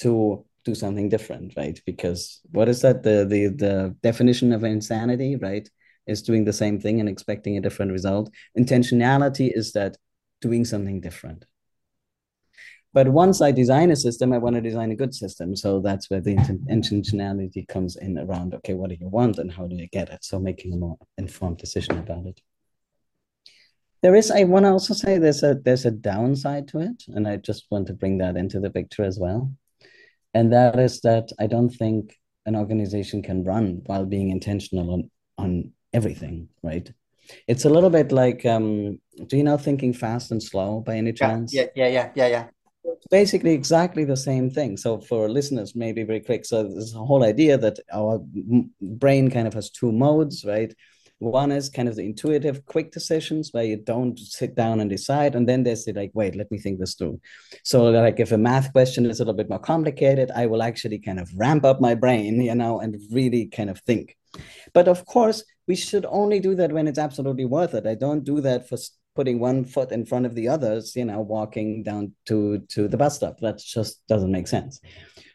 [0.00, 1.80] to do something different, right?
[1.86, 3.02] Because what is that?
[3.02, 5.66] The the the definition of insanity, right?
[6.08, 8.30] Is doing the same thing and expecting a different result.
[8.58, 9.96] Intentionality is that
[10.40, 11.44] doing something different.
[12.94, 15.54] But once I design a system, I want to design a good system.
[15.54, 19.66] So that's where the intentionality comes in around, okay, what do you want and how
[19.66, 20.24] do you get it?
[20.24, 22.40] So making a more informed decision about it.
[24.00, 27.26] There is, I want to also say there's a there's a downside to it, and
[27.26, 29.52] I just want to bring that into the picture as well.
[30.34, 32.16] And that is that I don't think
[32.46, 36.90] an organization can run while being intentional on on everything, right?
[37.46, 41.12] It's a little bit like um, do you know thinking fast and slow by any
[41.12, 41.52] chance?
[41.52, 42.44] Yeah, yeah, yeah, yeah, yeah
[43.10, 44.76] basically exactly the same thing.
[44.76, 46.44] So for listeners, maybe very quick.
[46.44, 48.20] So a whole idea that our
[48.80, 50.74] brain kind of has two modes, right?
[51.20, 55.34] One is kind of the intuitive, quick decisions where you don't sit down and decide.
[55.34, 57.20] And then there's the like, wait, let me think this through.
[57.64, 61.00] So, like, if a math question is a little bit more complicated, I will actually
[61.00, 64.16] kind of ramp up my brain, you know, and really kind of think.
[64.72, 67.86] But of course, we should only do that when it's absolutely worth it.
[67.86, 68.78] I don't do that for
[69.14, 72.96] putting one foot in front of the others, you know, walking down to to the
[72.96, 73.38] bus stop.
[73.40, 74.80] That just doesn't make sense.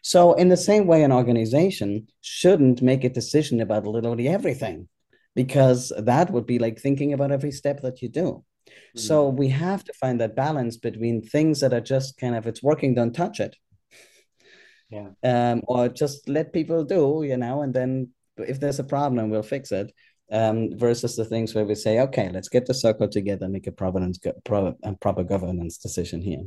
[0.02, 4.90] So, in the same way, an organization shouldn't make a decision about literally everything,
[5.36, 8.44] because that would be like thinking about every step that you do.
[8.68, 9.00] Mm-hmm.
[9.00, 12.64] So we have to find that balance between things that are just kind of it's
[12.64, 13.56] working, don't touch it.
[14.90, 15.10] Yeah.
[15.24, 19.44] Um, or just let people do, you know, and then if there's a problem, we'll
[19.44, 19.92] fix it
[20.34, 23.72] um, versus the things where we say, okay, let's get the circle together, make a
[23.72, 26.44] provenance, pro, a proper governance decision here.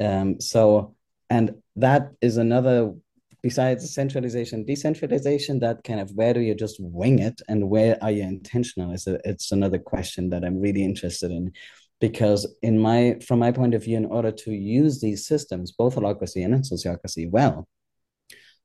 [0.00, 0.96] Um, so,
[1.28, 2.94] and that is another,
[3.42, 8.10] besides centralization, decentralization, that kind of where do you just wing it and where are
[8.10, 8.92] you intentional?
[8.92, 11.52] Is a, it's another question that I'm really interested in
[12.00, 15.94] because in my from my point of view in order to use these systems both
[15.94, 17.68] holacracy and sociocracy well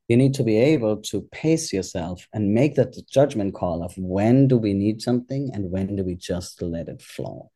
[0.07, 4.47] you need to be able to pace yourself and make that judgment call of when
[4.47, 7.51] do we need something and when do we just let it flow.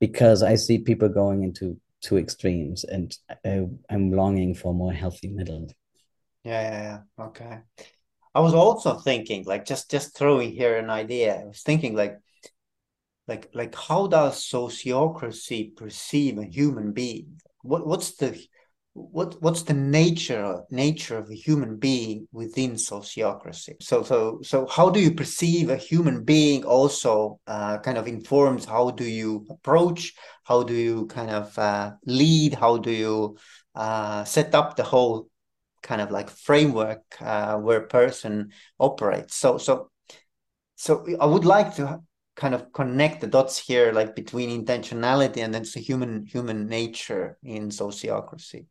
[0.00, 5.28] Because i see people going into two extremes and I, i'm longing for more healthy
[5.28, 5.68] middle.
[6.44, 7.24] Yeah yeah yeah.
[7.24, 7.58] Okay.
[8.34, 12.18] I was also thinking like just just throwing here an idea i was thinking like
[13.28, 17.40] like like how does sociocracy perceive a human being?
[17.62, 18.40] What what's the
[18.96, 23.74] what what's the nature nature of a human being within sociocracy?
[23.82, 28.64] So so so how do you perceive a human being also uh, kind of informs
[28.64, 33.36] how do you approach how do you kind of uh, lead how do you
[33.74, 35.28] uh, set up the whole
[35.82, 39.34] kind of like framework uh, where a person operates?
[39.36, 39.90] So so
[40.76, 41.98] so i would like to
[42.36, 47.38] kind of connect the dots here like between intentionality and then the human human nature
[47.42, 48.66] in sociocracy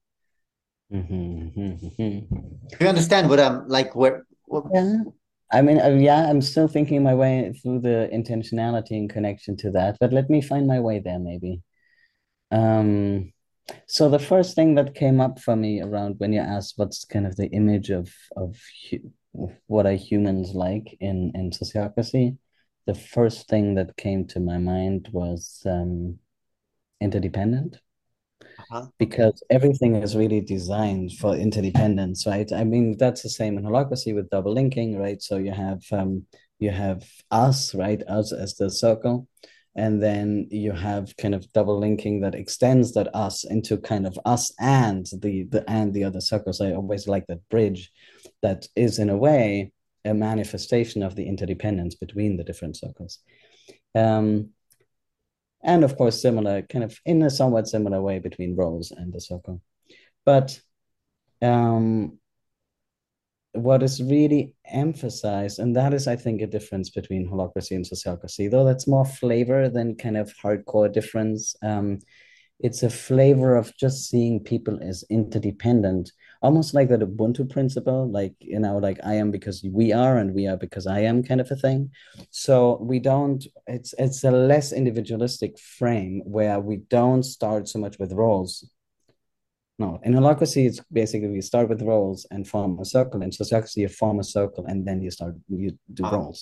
[0.94, 2.36] Mm-hmm, mm-hmm.
[2.80, 3.96] you understand what I'm like?
[3.96, 4.26] Where?
[4.46, 4.66] What...
[4.74, 4.98] Yeah,
[5.52, 9.72] I mean, uh, yeah, I'm still thinking my way through the intentionality in connection to
[9.72, 11.62] that, but let me find my way there, maybe.
[12.52, 13.34] Um,
[13.88, 17.26] so the first thing that came up for me around when you asked what's kind
[17.26, 18.56] of the image of of
[19.68, 22.38] what are humans like in in sociocracy,
[22.86, 26.20] the first thing that came to my mind was um,
[27.02, 27.80] interdependent
[28.60, 28.88] uh-huh.
[29.00, 32.52] because everything is really designed for interdependence, right?
[32.52, 35.22] I mean, that's the same in holacracy with double linking, right?
[35.22, 36.26] So you have um,
[36.60, 38.02] you have us, right?
[38.08, 39.28] Us as the circle,
[39.76, 44.18] and then you have kind of double linking that extends that us into kind of
[44.26, 46.62] us and the the and the other circles.
[46.62, 47.92] I always like that bridge,
[48.42, 49.72] that is in a way
[50.06, 53.20] a manifestation of the interdependence between the different circles.
[53.96, 54.52] Um,
[55.66, 59.20] and of course similar kind of in a somewhat similar way between roles and the
[59.20, 59.62] circle
[60.26, 60.60] but
[61.42, 62.18] um
[63.54, 68.50] what is really emphasized and that is i think a difference between holacracy and sociocracy
[68.50, 72.00] though that's more flavor than kind of hardcore difference um
[72.60, 76.12] it's a flavor of just seeing people as interdependent
[76.46, 80.30] almost like that ubuntu principle like you know like i am because we are and
[80.38, 81.82] we are because i am kind of a thing.
[82.30, 82.56] So
[82.92, 83.42] we don't
[83.76, 88.54] it's it's a less individualistic frame where we don't start so much with roles.
[89.84, 93.78] No in holacracy it's basically we start with roles and form a circle in sociocracy
[93.84, 96.40] you form a circle and then you start you do oh, roles.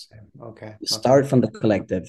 [0.50, 2.06] okay you start from the collective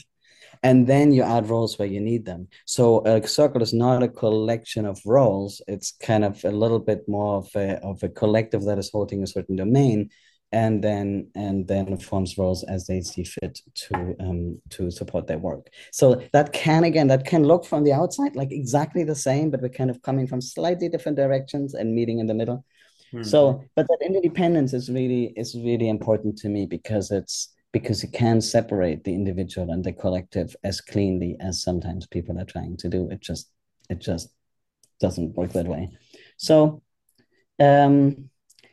[0.63, 2.47] and then you add roles where you need them.
[2.65, 7.07] So a circle is not a collection of roles; it's kind of a little bit
[7.07, 10.09] more of a of a collective that is holding a certain domain,
[10.51, 15.39] and then and then forms roles as they see fit to um to support their
[15.39, 15.69] work.
[15.91, 19.61] So that can again that can look from the outside like exactly the same, but
[19.61, 22.65] we're kind of coming from slightly different directions and meeting in the middle.
[23.23, 28.13] So, but that independence is really is really important to me because it's because it
[28.13, 32.87] can separate the individual and the collective as cleanly as sometimes people are trying to
[32.87, 33.09] do.
[33.09, 33.51] It just
[33.89, 34.29] it just
[35.01, 35.89] doesn't work that way.
[36.37, 36.81] So,
[37.59, 38.29] um,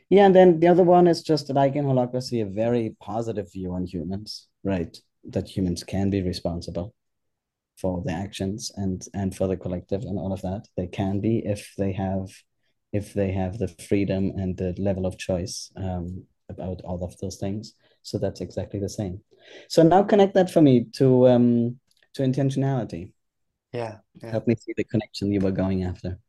[0.09, 3.73] yeah, and then the other one is just like in holacracy, a very positive view
[3.73, 4.97] on humans, right?
[5.25, 6.95] That humans can be responsible
[7.75, 10.69] for their actions and and for the collective and all of that.
[10.77, 12.29] They can be if they have
[12.93, 17.35] if they have the freedom and the level of choice um, about all of those
[17.35, 17.73] things.
[18.03, 19.21] So that's exactly the same.
[19.69, 21.79] So now connect that for me to um,
[22.13, 23.11] to intentionality.
[23.71, 24.31] Yeah, yeah.
[24.31, 26.19] Help me see the connection you were going after.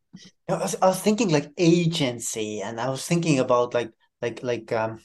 [0.48, 4.72] I was, I was thinking like agency, and I was thinking about like like like
[4.72, 5.00] um,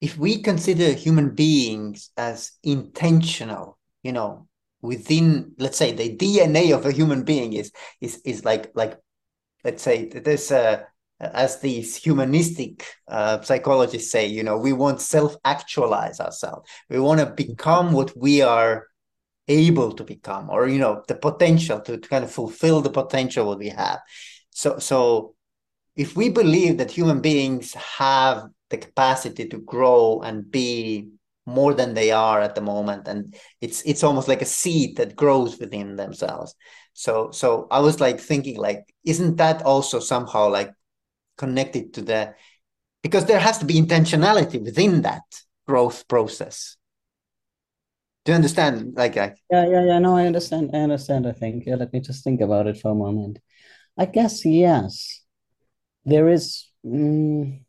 [0.00, 4.48] if we consider human beings as intentional, you know,
[4.82, 8.98] within let's say the DNA of a human being is is is like like
[9.64, 10.86] let's say there's a
[11.20, 16.68] as these humanistic uh, psychologists say, you know, we want self-actualize ourselves.
[16.90, 18.86] We want to become what we are
[19.48, 23.46] able to become, or you know, the potential to, to kind of fulfill the potential
[23.46, 24.00] what we have.
[24.50, 25.34] So, so
[25.94, 31.08] if we believe that human beings have the capacity to grow and be
[31.46, 35.14] more than they are at the moment, and it's it's almost like a seed that
[35.14, 36.54] grows within themselves.
[36.92, 40.72] So, so I was like thinking, like, isn't that also somehow like
[41.36, 42.34] connected to the
[43.02, 45.22] because there has to be intentionality within that
[45.66, 46.76] growth process.
[48.24, 48.94] Do you understand?
[48.96, 49.34] Like I...
[49.50, 49.98] yeah yeah yeah.
[49.98, 50.70] No i understand.
[50.74, 51.64] I understand i think.
[51.66, 53.38] Yeah let me just think about it for a moment.
[53.96, 55.22] I guess yes.
[56.04, 57.60] There is mm,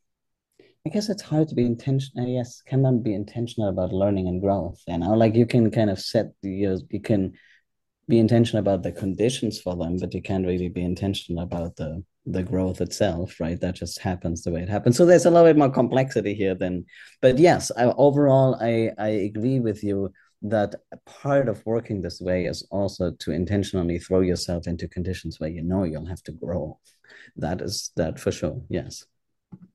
[0.86, 4.80] i guess it's hard to be intentional yes cannot be intentional about learning and growth
[4.88, 5.14] you know?
[5.14, 6.50] Like you can kind of set the
[6.90, 7.34] you can
[8.08, 12.04] be intentional about the conditions for them but you can't really be intentional about the
[12.28, 13.60] the growth itself, right?
[13.60, 14.98] That just happens the way it happens.
[14.98, 16.86] So there's a little bit more complexity here than,
[17.22, 20.12] but yes, I, overall, I, I agree with you
[20.44, 25.50] that part of working this way is also to intentionally throw yourself into conditions where
[25.50, 26.78] you know you'll have to grow.
[27.38, 28.62] That is that for sure.
[28.70, 29.06] Yes.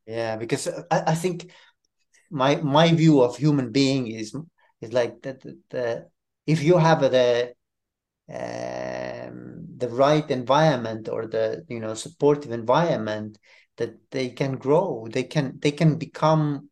[0.06, 1.50] Yeah, because I, I think
[2.30, 4.36] my my view of human being is
[4.80, 6.06] is like that the, the
[6.46, 7.54] if you have the
[8.28, 13.38] um, the right environment or the you know supportive environment
[13.76, 15.08] that they can grow.
[15.10, 16.68] They can they can become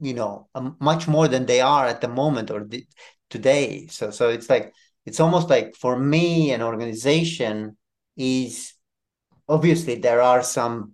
[0.00, 0.48] you know
[0.80, 2.86] much more than they are at the moment or the,
[3.30, 3.86] today.
[3.88, 4.72] So so it's like
[5.06, 7.76] it's almost like for me an organization
[8.16, 8.74] is
[9.48, 10.92] obviously there are some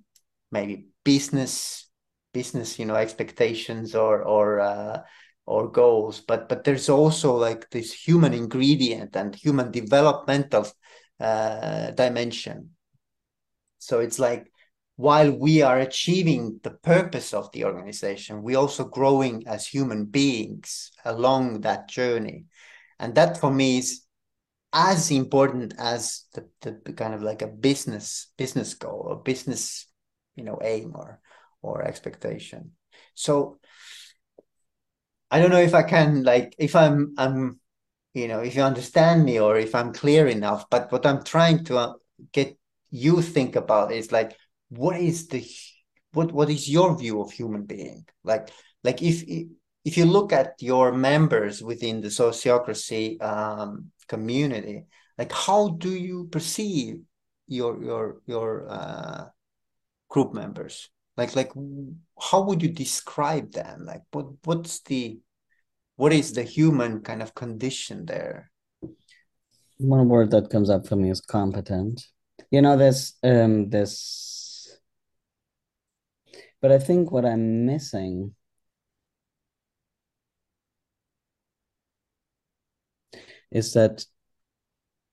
[0.51, 1.89] maybe business
[2.33, 5.03] business you know expectations or or uh,
[5.51, 10.67] or goals but but there's also like this human ingredient and human developmental
[11.19, 12.71] uh, dimension.
[13.79, 14.51] So it's like
[14.97, 20.93] while we are achieving the purpose of the organization we also growing as human beings
[21.05, 22.45] along that journey.
[23.01, 24.03] And that for me is
[24.73, 29.87] as important as the, the kind of like a business business goal or business
[30.37, 31.21] you know aim or
[31.61, 32.73] or expectation.
[33.15, 33.59] So
[35.31, 37.61] I don't know if I can like if I'm I'm
[38.15, 40.69] you know if you understand me or if I'm clear enough.
[40.71, 41.93] But what I'm trying to uh,
[42.33, 42.59] get
[42.91, 44.37] you think about is like
[44.69, 45.47] what is the
[46.13, 48.51] what what is your view of human being like
[48.83, 49.23] like if
[49.85, 54.87] if you look at your members within the sociocracy um, community
[55.19, 57.01] like how do you perceive
[57.47, 59.25] your your your uh,
[60.09, 60.91] group members
[61.21, 61.53] like like
[62.19, 65.21] how would you describe them like what what's the
[65.97, 68.51] what is the human kind of condition there?
[69.77, 72.07] One word that comes up for me is competent.
[72.51, 74.81] You know there's um this
[76.61, 78.35] but i think what i'm missing
[83.51, 84.05] is that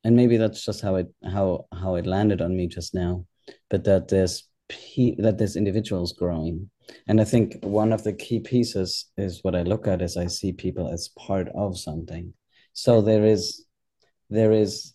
[0.04, 3.26] and maybe that's just how it how how it landed on me just now
[3.70, 6.70] but that there's that there's individuals growing.
[7.08, 10.28] And i think one of the key pieces is what i look at is i
[10.28, 12.34] see people as part of something.
[12.74, 13.66] So there is
[14.30, 14.94] there is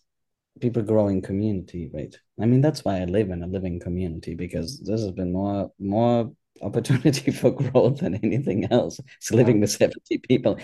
[0.59, 2.15] people growing community right?
[2.41, 5.71] I mean that's why i live in a living community because this has been more
[5.79, 8.99] more opportunity for growth than anything else.
[9.17, 10.57] It's living with 70 people.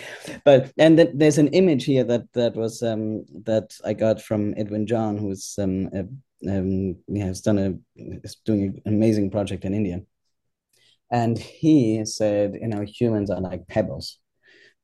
[0.45, 4.53] But and th- there's an image here that that was um that i got from
[4.57, 6.05] edwin john who's um a
[6.47, 10.01] um, yeah, has done a is doing an amazing project in India,
[11.11, 14.19] and he said, you know, humans are like pebbles.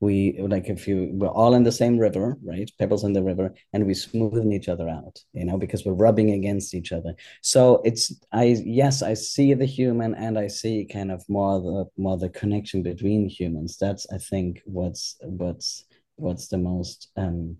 [0.01, 2.69] we like if you we're all in the same river right?
[2.79, 6.31] Pebbles in the river and we smoothen each other out you know because we're rubbing
[6.31, 7.13] against each other.
[7.41, 8.45] So it's i
[8.83, 12.83] yes i see the human and i see kind of more the more the connection
[12.83, 13.77] between humans.
[13.79, 15.85] That's i think what's what's
[16.17, 17.57] what's the most um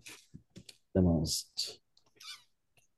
[0.95, 1.79] the most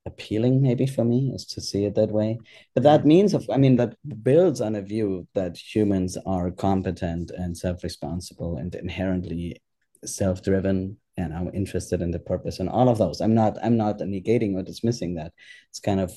[0.07, 2.39] appealing maybe for me is to see it that way.
[2.73, 3.09] But that mm-hmm.
[3.09, 8.57] means of i mean that builds on a view that humans are competent and self-responsible
[8.57, 9.61] and inherently
[10.05, 13.21] self-driven and i'm interested in the purpose and all of those.
[13.21, 15.31] I'm not i'm not negating or dismissing that.
[15.69, 16.11] It's kind of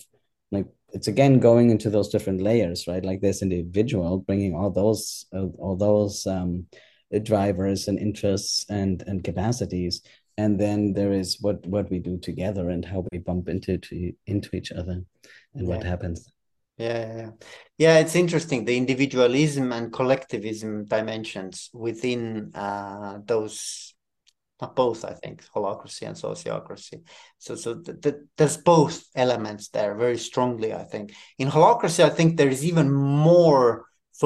[0.53, 3.05] like it's again going into those different layers right?
[3.05, 6.66] Like this individual bringing all those all those um
[7.18, 10.03] drivers and interests and and capacities
[10.41, 14.12] and then there is what what we do together and how we bump into to,
[14.26, 14.97] into each other
[15.55, 15.68] and yeah.
[15.68, 16.18] what happens.
[16.78, 17.30] Yeah, yeah
[17.76, 17.99] yeah.
[17.99, 23.95] It's interesting the individualism and collectivism dimensions within uh, those
[24.76, 26.99] both i think holacracy and sociocracy.
[27.38, 31.12] So so th- th- there's both elements there very strongly i think.
[31.38, 32.91] In holacracy i think there is even
[33.30, 33.66] more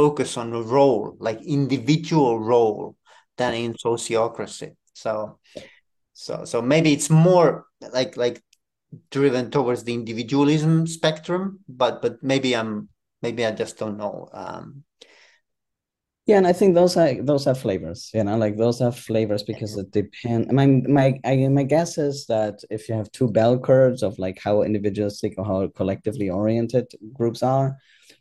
[0.01, 2.97] focus on the role like individual role
[3.39, 4.71] than in sociocracy.
[5.05, 5.39] So
[6.15, 8.43] so so maybe it's more like like
[9.11, 12.89] driven towards the individualism spectrum, but but maybe I'm
[13.21, 14.29] maybe I just don't know.
[14.33, 14.85] Um,
[16.27, 19.43] yeah, and I think those are those are flavors, you know, like those are flavors
[19.43, 20.51] because it depends.
[20.51, 24.39] My my I, my guess is that if you have two bell curves of like
[24.43, 27.77] how individualistic or how collectively oriented groups are,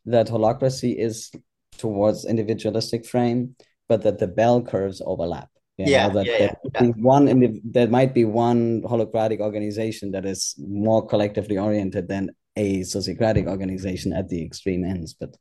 [0.06, 1.32] that holacracy is
[1.78, 3.56] towards individualistic frame,
[3.88, 5.53] but that the bell curves overlap.
[5.78, 6.88] You yeah, that yeah, there, yeah.
[6.97, 12.30] one in the, there might be one holacratic organization that is more collectively oriented than
[12.55, 15.15] a sociocratic organization at the extreme ends.
[15.15, 15.36] But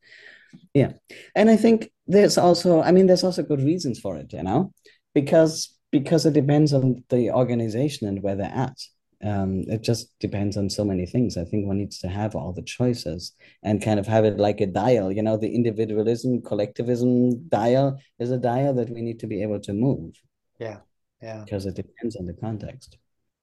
[0.73, 0.93] yeah,
[1.35, 4.73] and I think there's also, I mean, there's also good reasons for it, you know,
[5.15, 8.79] because because it depends on the organization and where they're at
[9.23, 11.37] um, it just depends on so many things.
[11.37, 14.61] I think one needs to have all the choices and kind of have it like
[14.61, 15.13] a dial.
[15.13, 19.61] You know, the individualism, collectivism dial is a dial that we need to be able
[19.61, 20.21] to move.
[20.59, 20.79] Yeah,
[21.23, 21.45] yeah.
[21.45, 22.99] Because it depends on the context.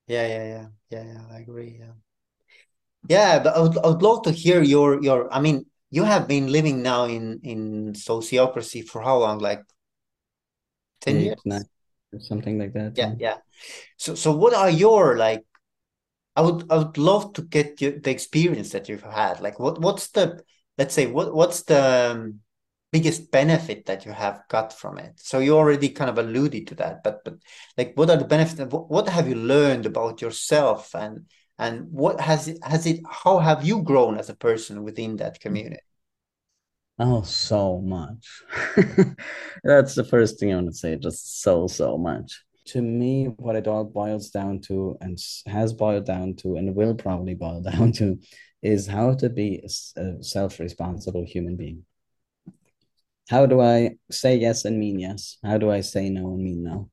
[0.08, 1.22] Yeah, yeah, yeah, yeah, yeah.
[1.32, 1.78] I agree.
[1.80, 1.94] Yeah,
[3.08, 3.40] yeah.
[3.40, 5.34] But I would, I would love to hear your your.
[5.34, 9.40] I mean, you have been living now in in sociocracy for how long?
[9.40, 9.64] Like
[11.00, 11.66] ten years, nine,
[12.20, 12.98] something like that.
[12.98, 13.38] Yeah, yeah.
[13.98, 15.44] So, so what are your like
[16.40, 19.42] I would I would love to get you, the experience that you've had.
[19.42, 20.42] Like what what's the
[20.78, 22.40] let's say what what's the um,
[22.94, 25.16] biggest benefit that you have got from it?
[25.18, 27.36] So you already kind of alluded to that, but but
[27.78, 28.62] like what are the benefits?
[28.72, 31.26] What, what have you learned about yourself and
[31.58, 35.42] and what has it has it how have you grown as a person within that
[35.42, 35.84] community?
[37.00, 38.44] Oh, so much.
[39.66, 40.96] That's the first thing I want to say.
[40.96, 46.06] Just so, so much to me, what it all boils down to, and has boiled
[46.06, 48.20] down to, and will probably boil down to,
[48.62, 49.64] is how to be
[49.98, 51.86] a self responsible human being.
[53.30, 55.38] How do I say yes and mean yes?
[55.44, 56.90] How do I say no and mean no?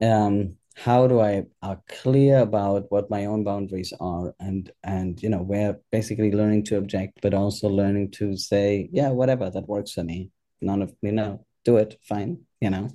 [0.00, 5.28] Um, how do I are clear about what my own boundaries are and and you
[5.28, 9.92] know we're basically learning to object but also learning to say yeah whatever that works
[9.92, 10.30] for me
[10.60, 12.88] none of you know do it fine you know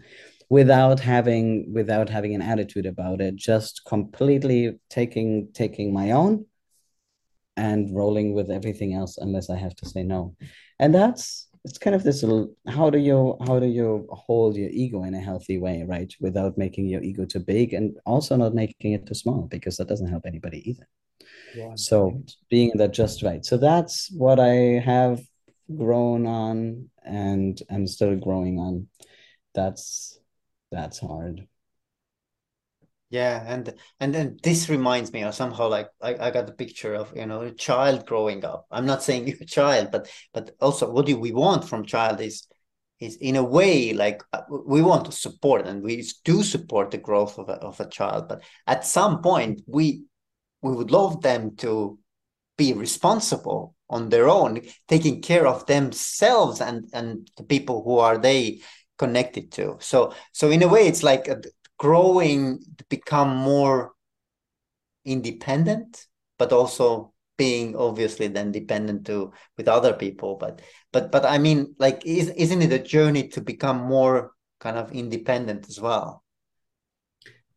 [0.50, 6.46] without having without having an attitude about it just completely taking taking my own
[7.58, 10.36] and rolling with everything else unless i have to say no.
[10.80, 14.70] And that's it's kind of this little how do you how do you hold your
[14.70, 16.14] ego in a healthy way right?
[16.20, 19.88] Without making your ego too big and also not making it too small because that
[19.88, 20.88] doesn't help anybody either.
[21.76, 23.44] So being that just right.
[23.44, 24.54] So that's what i
[24.94, 25.22] have
[25.76, 28.88] grown on and i'm still growing on.
[29.56, 30.20] That's
[30.72, 31.48] that's hard.
[33.10, 36.96] Yeah and and then this reminds me of somehow like I, I got the picture
[36.96, 38.66] of you know a child growing up.
[38.72, 42.20] I'm not saying you're a child but but also what do we want from child
[42.20, 42.48] is
[43.00, 46.98] is in a way like uh, we want to support and we do support the
[46.98, 50.04] growth of a, of a child but at some point we
[50.62, 52.00] we would love them to
[52.58, 58.18] be responsible on their own taking care of themselves and and the people who are
[58.18, 58.60] they
[58.98, 59.78] connected to.
[59.80, 61.38] So so in a way it's like uh,
[61.78, 63.94] growing to become more
[65.04, 70.36] independent but also being obviously then dependent to with other people.
[70.36, 74.78] But but but i mean like is, isn't it a journey to become more kind
[74.78, 76.24] of independent as well?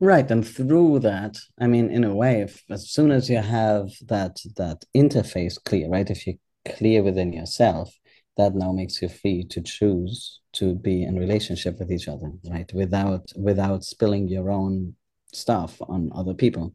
[0.01, 3.91] Right and through that i mean in a way if, as soon as you have
[4.07, 7.98] that that interface clear right if you're clear within yourself
[8.39, 12.73] that now makes you free to choose to be in relationship with each other right?
[12.73, 14.95] Without without spilling your own
[15.33, 16.75] stuff on other people.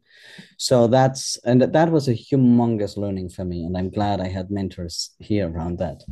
[0.58, 4.50] So that's and that was a humongous learning for me and i'm glad i had
[4.50, 6.02] mentors here around that.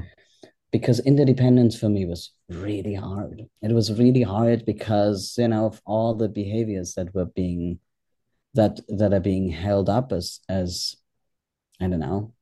[0.73, 3.43] Because interdependence for me was really hard.
[3.61, 7.79] It was really hard because you know of all the behaviors that were being
[8.55, 10.97] that that are being held up as as
[11.81, 12.33] i don't know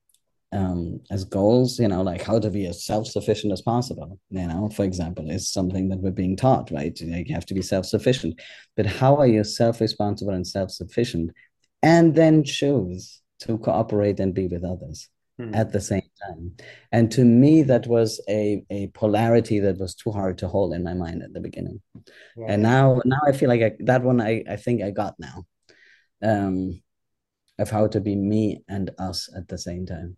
[0.53, 4.69] um, as goals, you know, like how to be as self-sufficient as possible, you know,
[4.71, 6.99] for example, is something that we're being taught, right?
[7.03, 8.41] Like you have to be self-sufficient.
[8.77, 11.31] But how are you self-responsible and self-sufficient
[11.83, 15.09] and then choose to cooperate and be with others
[15.41, 15.55] mm.
[15.55, 16.57] at the same time?
[16.91, 20.83] And to me, that was a, a polarity that was too hard to hold in
[20.83, 21.81] my mind at the beginning.
[22.37, 22.47] Yeah.
[22.49, 25.45] And now now I feel like I, that one I, I think I got now.
[26.23, 26.83] Um,
[27.59, 30.17] of how to be me and us at the same time.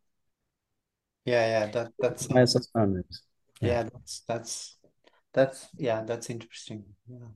[1.25, 2.29] Yeah, yeah, that that's.
[3.61, 3.69] Yeah.
[3.69, 4.77] yeah, that's that's
[5.33, 6.85] that's yeah, that's interesting.
[7.09, 7.29] Yeah.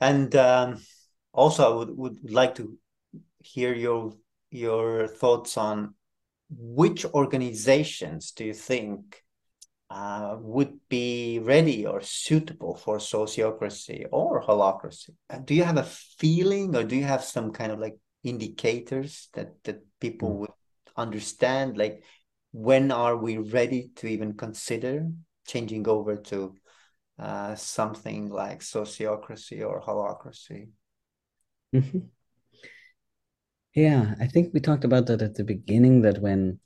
[0.00, 0.82] And um,
[1.32, 2.76] also I would, would like to
[3.38, 4.12] hear your
[4.50, 5.94] your thoughts on
[6.50, 9.22] which organizations do you think
[9.90, 15.10] uh, would be ready or suitable for sociocracy or holacracy?
[15.44, 15.84] Do you have a
[16.18, 20.38] feeling or do you have some kind of like indicators that that people mm.
[20.40, 20.50] would
[20.96, 22.02] understand like
[22.56, 25.06] when are we ready to even consider
[25.46, 26.54] changing over to
[27.18, 30.70] uh, something like sociocracy or holacracy?
[31.74, 31.98] Mm-hmm.
[33.74, 36.00] Yeah, I think we talked about that at the beginning.
[36.00, 36.58] That when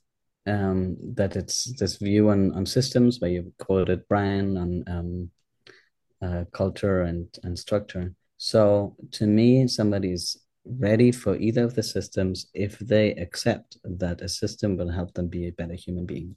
[0.47, 5.31] um, that it's this view on on systems where you quoted Brian on um,
[6.21, 8.15] uh, culture and and structure.
[8.37, 14.29] So to me, somebody's ready for either of the systems if they accept that a
[14.29, 16.35] system will help them be a better human being.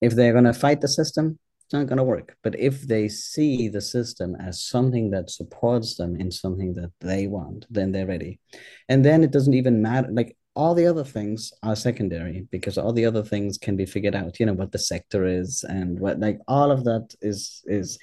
[0.00, 2.36] If they're going to fight the system, it's not going to work.
[2.42, 7.26] But if they see the system as something that supports them in something that they
[7.26, 8.38] want, then they're ready.
[8.88, 10.08] And then it doesn't even matter.
[10.10, 14.14] Like all the other things are secondary because all the other things can be figured
[14.14, 14.38] out.
[14.38, 17.98] You know what the sector is and what like all of that is is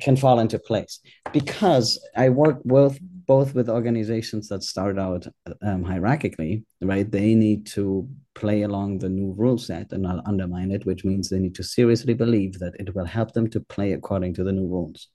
[0.00, 1.00] can fall into place
[1.32, 5.26] because I work with both with organizations that start out
[5.62, 7.10] um, hierarchically, right?
[7.10, 11.28] They need to play along the new rule set and not undermine it, which means
[11.28, 14.52] they need to seriously believe that it will help them to play according to the
[14.52, 15.08] new rules.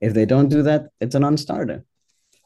[0.00, 1.84] If they don't do that, it's a non-starter.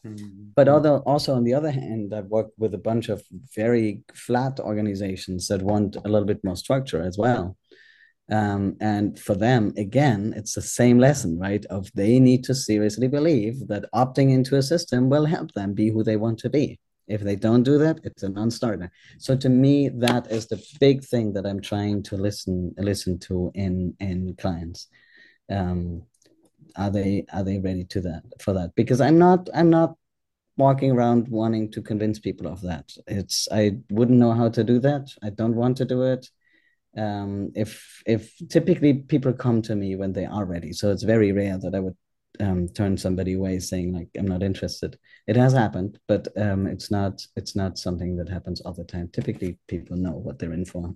[0.06, 0.50] Mm-hmm.
[0.54, 3.22] But other, also on the other hand, I've worked with a bunch of
[3.54, 7.56] very flat organizations that want a little bit more structure as well.
[8.30, 11.64] Um, and for them, again, it's the same lesson, right?
[11.66, 15.88] Of they need to seriously believe that opting into a system will help them be
[15.88, 16.78] who they want to be.
[17.08, 18.88] If they don't do that, it's a non-starter.
[19.18, 23.50] So to me, that is the big thing that I'm trying to listen listen to
[23.54, 24.86] in in clients.
[25.50, 26.04] Um,
[26.76, 28.76] are they are they ready to that for that?
[28.76, 29.96] Because I'm not I'm not
[30.56, 32.92] walking around wanting to convince people of that.
[33.08, 35.08] It's I wouldn't know how to do that.
[35.20, 36.30] I don't want to do it
[36.96, 40.72] um, if if typically people come to me when they are ready.
[40.72, 41.96] So it's very rare that i would
[42.38, 44.98] um, turn somebody away saying like i'm not interested.
[45.26, 49.08] It has happened but um, it's not it's not something that happens all the time.
[49.12, 50.94] Typically people know what they're in for.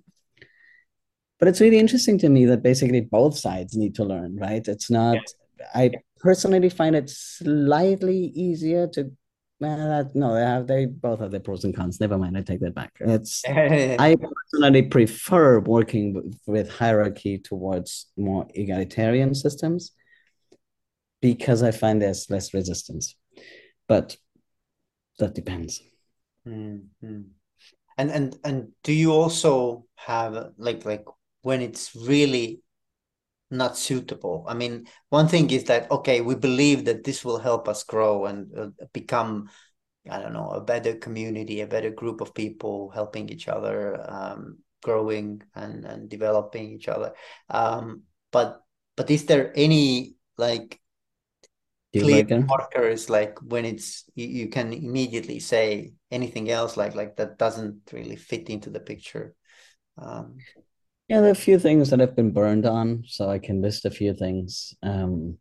[1.39, 4.67] But it's really interesting to me that basically both sides need to learn right?
[4.67, 5.17] It's not
[5.59, 5.67] yeah.
[5.73, 9.11] i personally find it slightly easier to
[9.59, 11.99] well, no, they have they both have their pros and cons.
[11.99, 12.91] Never mind, I take that back.
[12.99, 19.91] It's I personally prefer working with, with hierarchy towards more egalitarian systems
[21.21, 23.15] because I find there's less resistance.
[23.87, 24.17] But
[25.19, 25.81] that depends.
[26.47, 27.21] Mm-hmm.
[27.97, 31.05] And and and do you also have like like
[31.43, 32.61] when it's really
[33.51, 34.45] not suitable.
[34.47, 38.25] I mean, one thing is that okay, we believe that this will help us grow
[38.25, 39.49] and uh, become,
[40.09, 44.59] I don't know, a better community, a better group of people helping each other, um,
[44.83, 47.13] growing and and developing each other.
[47.49, 48.61] Um, but
[48.95, 50.79] but is there any like
[51.97, 57.37] clear markers like when it's you, you can immediately say anything else like like that
[57.37, 59.33] doesn't really fit into the picture
[59.97, 60.45] um
[61.07, 63.85] yeah, there are a few things that I've been burned on, so I can list
[63.85, 64.73] a few things.
[64.81, 65.37] Um,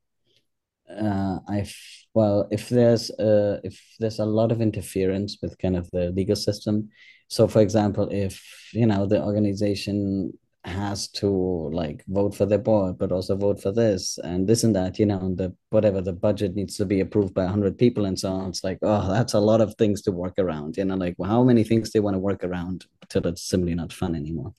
[0.91, 1.75] uh, I've
[2.15, 6.37] well, if there's a if there's a lot of interference with kind of the legal
[6.37, 6.91] system,
[7.29, 8.43] so for example, if
[8.73, 10.33] you know the organization
[10.65, 11.29] has to
[11.73, 15.07] like vote for their board, but also vote for this and this and that, you
[15.07, 18.33] know, and the whatever the budget needs to be approved by hundred people and so
[18.33, 18.49] on.
[18.49, 20.77] It's like, oh, that's a lot of things to work around.
[20.77, 22.85] You know, like well, how many things you want to work around?
[23.09, 24.55] Till it's simply not fun anymore.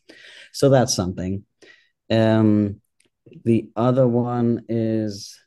[0.52, 1.43] So that's something.
[2.10, 2.82] Um,
[3.43, 5.39] the other one is,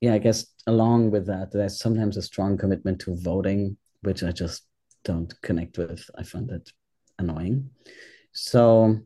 [0.00, 4.32] yeah, I guess along with that, there's sometimes a strong commitment to voting, which I
[4.32, 4.62] just
[5.04, 6.08] don't connect with.
[6.16, 6.70] I find it
[7.18, 7.70] annoying.
[8.32, 9.00] So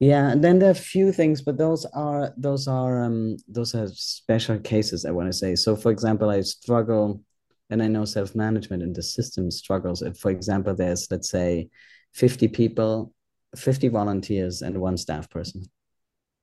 [0.00, 3.74] yeah, and then there are a few things, but those are those are um those
[3.74, 5.54] are special cases I want to say.
[5.54, 7.22] So for example, I struggle
[7.70, 10.02] and I know self-management in the system struggles.
[10.02, 11.70] If, for example, there's let's say
[12.14, 13.12] 50 people,
[13.56, 15.62] 50 volunteers and one staff person.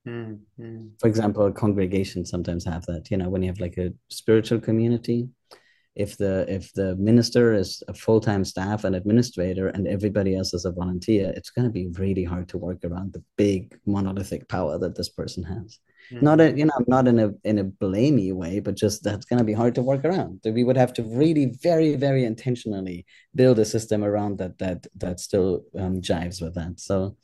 [0.08, 0.88] Mm-hmm.
[1.00, 5.30] For example, congregations sometimes have that, you know, when you have like a spiritual community,
[5.98, 10.64] if the if the minister is a full-time staff and administrator and everybody else is
[10.64, 14.78] a volunteer it's going to be really hard to work around the big monolithic power
[14.78, 15.80] that this person has
[16.12, 16.24] mm-hmm.
[16.24, 19.40] not a you know not in a in a blamey way but just that's going
[19.40, 20.42] to be hard to work around.
[20.46, 23.06] We would have to really very very intentionally
[23.36, 26.80] build a system around that that that still um, jives with that.
[26.80, 27.16] So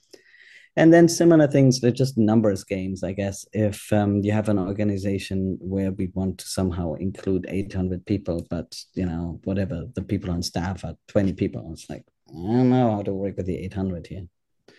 [0.76, 3.46] and then similar things they're just numbers games i guess.
[3.54, 8.76] If um, you have an organization where we want to somehow include 800 people but
[8.96, 12.92] you know whatever the people on staff are 20 people it's like i don't know
[12.92, 14.28] how to work with the 800 here.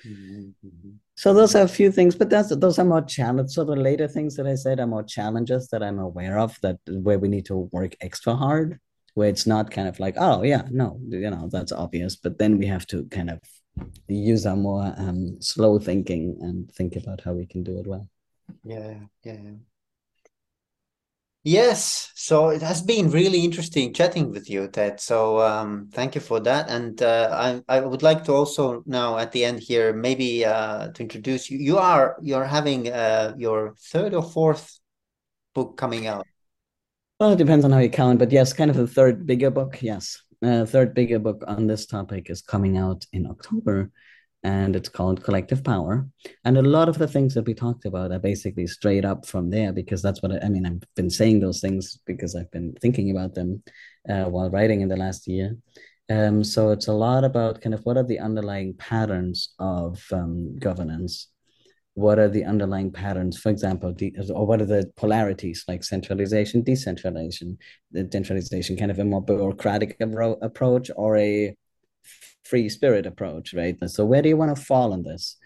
[0.06, 0.90] Mm-hmm.
[1.16, 4.08] So those are a few things but that's those are more challenges so the later
[4.08, 7.44] things that i said are more challenges that i'm aware of that where we need
[7.44, 8.78] to work extra hard
[9.14, 12.58] where it's not kind of like oh yeah no you know that's obvious but then
[12.58, 13.40] we have to kind of
[14.08, 18.08] use our more um, slow thinking and think about how we can do it well.
[18.64, 18.94] Yeah,
[19.24, 19.36] yeah.
[21.46, 24.98] Yes, so it has been really interesting chatting with you, Ted.
[24.98, 26.70] So um, thank you for that.
[26.70, 27.28] And uh,
[27.68, 31.50] I I would like to also now at the end here maybe uh, to introduce
[31.50, 31.58] you.
[31.58, 34.80] You are you're having uh, your third or fourth
[35.54, 36.26] book coming out.
[37.20, 39.82] Well, it depends on how you count, but yes, kind of the third bigger book.
[39.82, 43.90] Yes uh, third bigger book on this topic is coming out in October,
[44.44, 46.06] and it's called Collective Power.
[46.44, 49.50] And a lot of the things that we talked about are basically straight up from
[49.50, 50.66] there because that's what I, I mean.
[50.66, 53.62] I've been saying those things because I've been thinking about them
[54.08, 55.56] uh, while writing in the last year.
[56.10, 60.56] Um, so it's a lot about kind of what are the underlying patterns of um,
[60.58, 61.28] governance
[61.94, 66.60] what are the underlying patterns for example de- or what are the polarities like centralization
[66.60, 67.56] decentralization
[67.92, 71.56] the decentralization kind of a more bureaucratic abro- approach or a
[72.44, 73.76] free spirit approach right?
[73.88, 75.36] So where do you want to fall on this?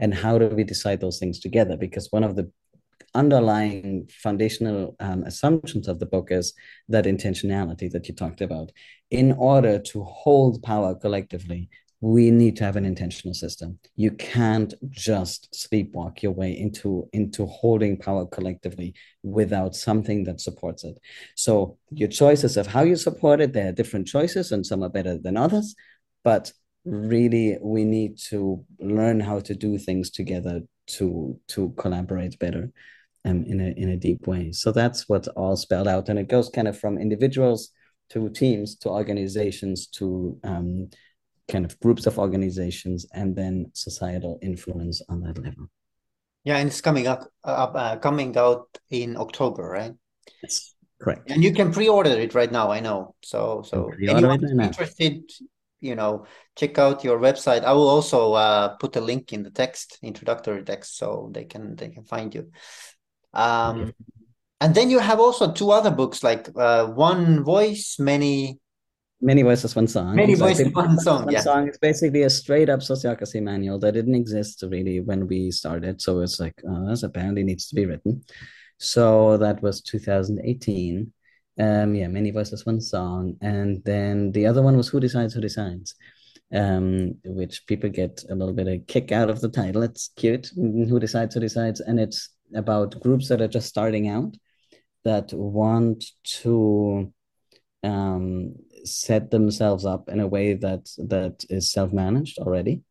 [0.00, 1.76] And how do we decide those things together?
[1.76, 2.50] Because one of the
[3.14, 6.52] underlying foundational um, assumptions of the book is
[6.88, 8.70] that intentionality that you talked about.
[9.10, 13.78] In order to hold power collectively we need to have an intentional system.
[13.96, 18.94] You can't just sleepwalk your way into into holding power collectively
[19.24, 20.98] without something that supports it.
[21.34, 24.88] So your choices of how you support it there are different choices and some are
[24.88, 25.74] better than others
[26.30, 26.44] but
[26.84, 28.64] really we need to
[28.98, 30.56] learn how to do things together
[30.86, 32.64] to to collaborate better
[33.24, 36.28] um, in a in a deep way so that's what's all spelled out and it
[36.28, 37.60] goes kind of from individuals
[38.10, 40.88] to teams to organizations to um,
[41.48, 45.68] kind of groups of organizations and then societal influence on that level.
[46.44, 49.92] Yeah, and it's coming up, up uh, coming out in October, right?
[50.42, 51.30] Yes, correct.
[51.30, 52.70] And you can pre-order it right now.
[52.70, 53.14] I know.
[53.22, 55.22] So, so anyone interested,
[55.80, 56.26] you know,
[56.56, 57.64] check out your website.
[57.64, 61.76] I will also uh, put a link in the text, introductory text, so they can
[61.76, 62.50] they can find you.
[63.32, 63.92] Um,
[64.60, 68.58] and then you have also two other books, like uh, one voice, many
[69.20, 70.14] Many voices, one song.
[70.14, 71.24] Many voices, one song.
[71.24, 71.40] One yeah.
[71.40, 71.66] song.
[71.66, 76.00] It's basically a straight up sociocracy manual that didn't exist really when we started.
[76.00, 78.22] So it's like, uh, this apparently needs to be written.
[78.78, 81.12] So that was 2018.
[81.58, 83.36] Um, yeah, many voices, one song.
[83.40, 85.94] And then the other one was Who Decides, Who Decides,
[86.52, 89.82] um, which people get a little bit of kick out of the title.
[89.82, 90.50] It's cute.
[90.54, 91.80] Who Decides, Who Decides.
[91.80, 94.36] And it's about groups that are just starting out
[95.04, 97.12] that want to
[97.82, 98.54] um,
[98.84, 102.82] set themselves up in a way that that is self-managed already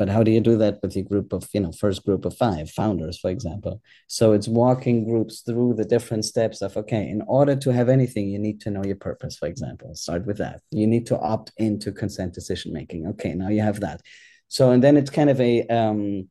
[0.00, 2.34] but how do you do that with your group of you know first group of
[2.34, 3.82] five founders for example?
[4.06, 8.30] So it's walking groups through the different steps of okay in order to have anything
[8.30, 9.94] you need to know your purpose for example.
[9.94, 10.62] Start with that.
[10.70, 13.08] You need to opt into consent decision making.
[13.08, 14.00] Okay now you have that.
[14.48, 16.30] So and then it's kind of a um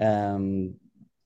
[0.00, 0.74] um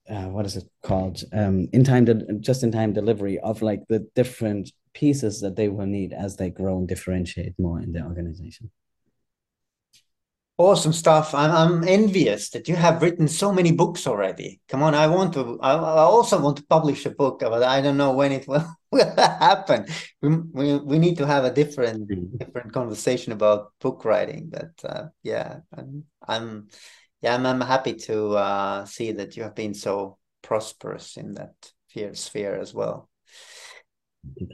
[0.09, 1.23] uh, what is it called?
[1.31, 5.69] Um in time de- just in time delivery of like the different pieces that they
[5.69, 8.71] will need as they grow and differentiate more in their organization.
[10.57, 11.33] Awesome stuff.
[11.33, 14.61] I'm I'm envious that you have written so many books already.
[14.69, 15.59] Come on, I want to.
[15.61, 18.63] I, I also want to publish a book, but I don't know when it will,
[18.91, 19.87] will happen.
[20.21, 24.49] We, we we need to have a different different conversation about book writing.
[24.51, 26.69] But uh, yeah, I'm I'm
[27.23, 31.55] yeah I'm, I'm happy to uh, see that you have been so prosperous in that
[31.89, 33.09] sphere sphere as well.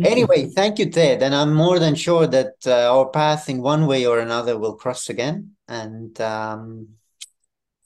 [0.03, 1.21] Anyway, thank you, Ted.
[1.21, 4.75] And I'm more than sure that uh, our path in one way or another will
[4.75, 5.55] cross again.
[5.67, 6.89] And um,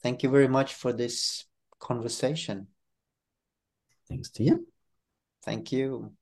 [0.02, 1.44] thank you very much for this
[1.78, 2.68] conversation.
[4.08, 4.66] Thanks to you.
[5.44, 6.14] Thank you.